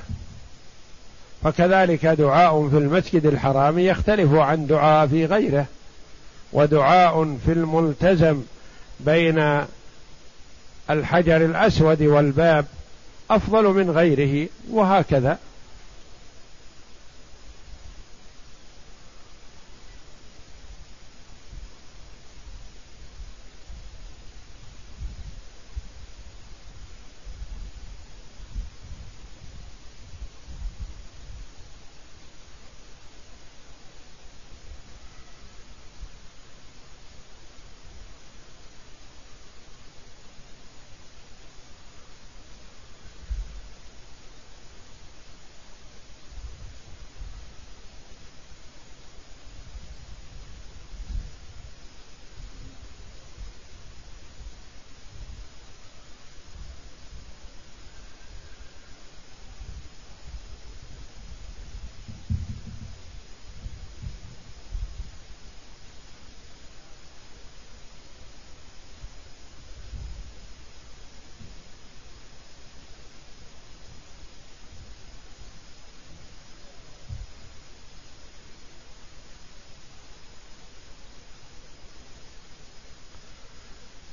فكذلك 1.45 2.07
دعاء 2.07 2.69
في 2.69 2.79
المسجد 2.79 3.27
الحرام 3.27 3.79
يختلف 3.79 4.35
عن 4.35 4.67
دعاء 4.67 5.07
في 5.07 5.27
غيره 5.27 5.67
ودعاء 6.53 7.37
في 7.47 7.53
الملتزم 7.53 8.43
بين 9.01 9.65
الحجر 10.91 11.37
الأسود 11.37 12.03
والباب 12.03 12.65
أفضل 13.31 13.65
من 13.65 13.91
غيره 13.91 14.49
وهكذا. 14.71 15.39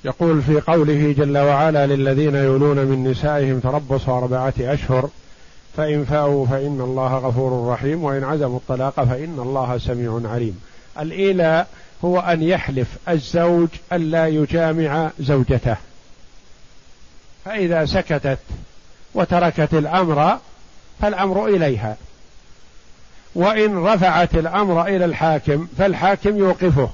يقول 0.05 0.41
في 0.41 0.59
قوله 0.59 1.15
جل 1.17 1.37
وعلا 1.37 1.87
للذين 1.87 2.35
يولون 2.35 2.77
من 2.77 3.11
نسائهم 3.11 3.59
تربص 3.59 4.09
أربعة 4.09 4.53
أشهر 4.59 5.09
فإن 5.77 6.05
فاءوا 6.05 6.45
فإن 6.45 6.81
الله 6.81 7.17
غفور 7.17 7.73
رحيم 7.73 8.03
وإن 8.03 8.23
عزموا 8.23 8.57
الطلاق 8.57 9.03
فإن 9.03 9.39
الله 9.39 9.77
سميع 9.77 10.21
عليم. 10.31 10.61
الإيلاء 10.99 11.67
هو 12.05 12.19
أن 12.19 12.43
يحلف 12.43 12.87
الزوج 13.09 13.67
ألا 13.93 14.27
يجامع 14.27 15.09
زوجته. 15.19 15.75
فإذا 17.45 17.85
سكتت 17.85 18.39
وتركت 19.13 19.73
الأمر 19.73 20.37
فالأمر 21.01 21.47
إليها. 21.47 21.97
وإن 23.35 23.77
رفعت 23.77 24.35
الأمر 24.35 24.87
إلى 24.87 25.05
الحاكم 25.05 25.67
فالحاكم 25.77 26.37
يوقفه 26.37 26.89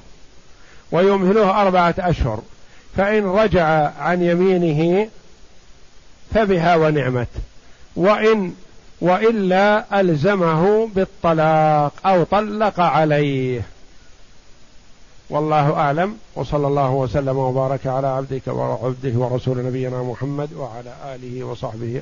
ويمهله 0.92 1.62
أربعة 1.62 1.94
أشهر. 1.98 2.42
فإن 2.96 3.24
رجع 3.24 3.64
عن 3.98 4.22
يمينه 4.22 5.08
فبها 6.34 6.76
ونعمت. 6.76 7.28
وإن 7.96 8.52
وإلا 9.00 10.00
ألزمه 10.00 10.88
بالطلاق 10.94 11.92
أو 12.06 12.24
طلق 12.24 12.80
عليه. 12.80 13.62
والله 15.30 15.72
أعلم. 15.72 16.16
وصلى 16.34 16.66
الله 16.66 16.90
وسلم 16.90 17.36
وبارك 17.36 17.86
على 17.86 18.06
عبدك 18.06 18.42
وعبده 18.48 19.18
ورسول 19.18 19.64
نبينا 19.66 20.02
محمد 20.02 20.52
وعلى 20.52 20.94
آله 21.14 21.44
وصحبه 21.44 21.96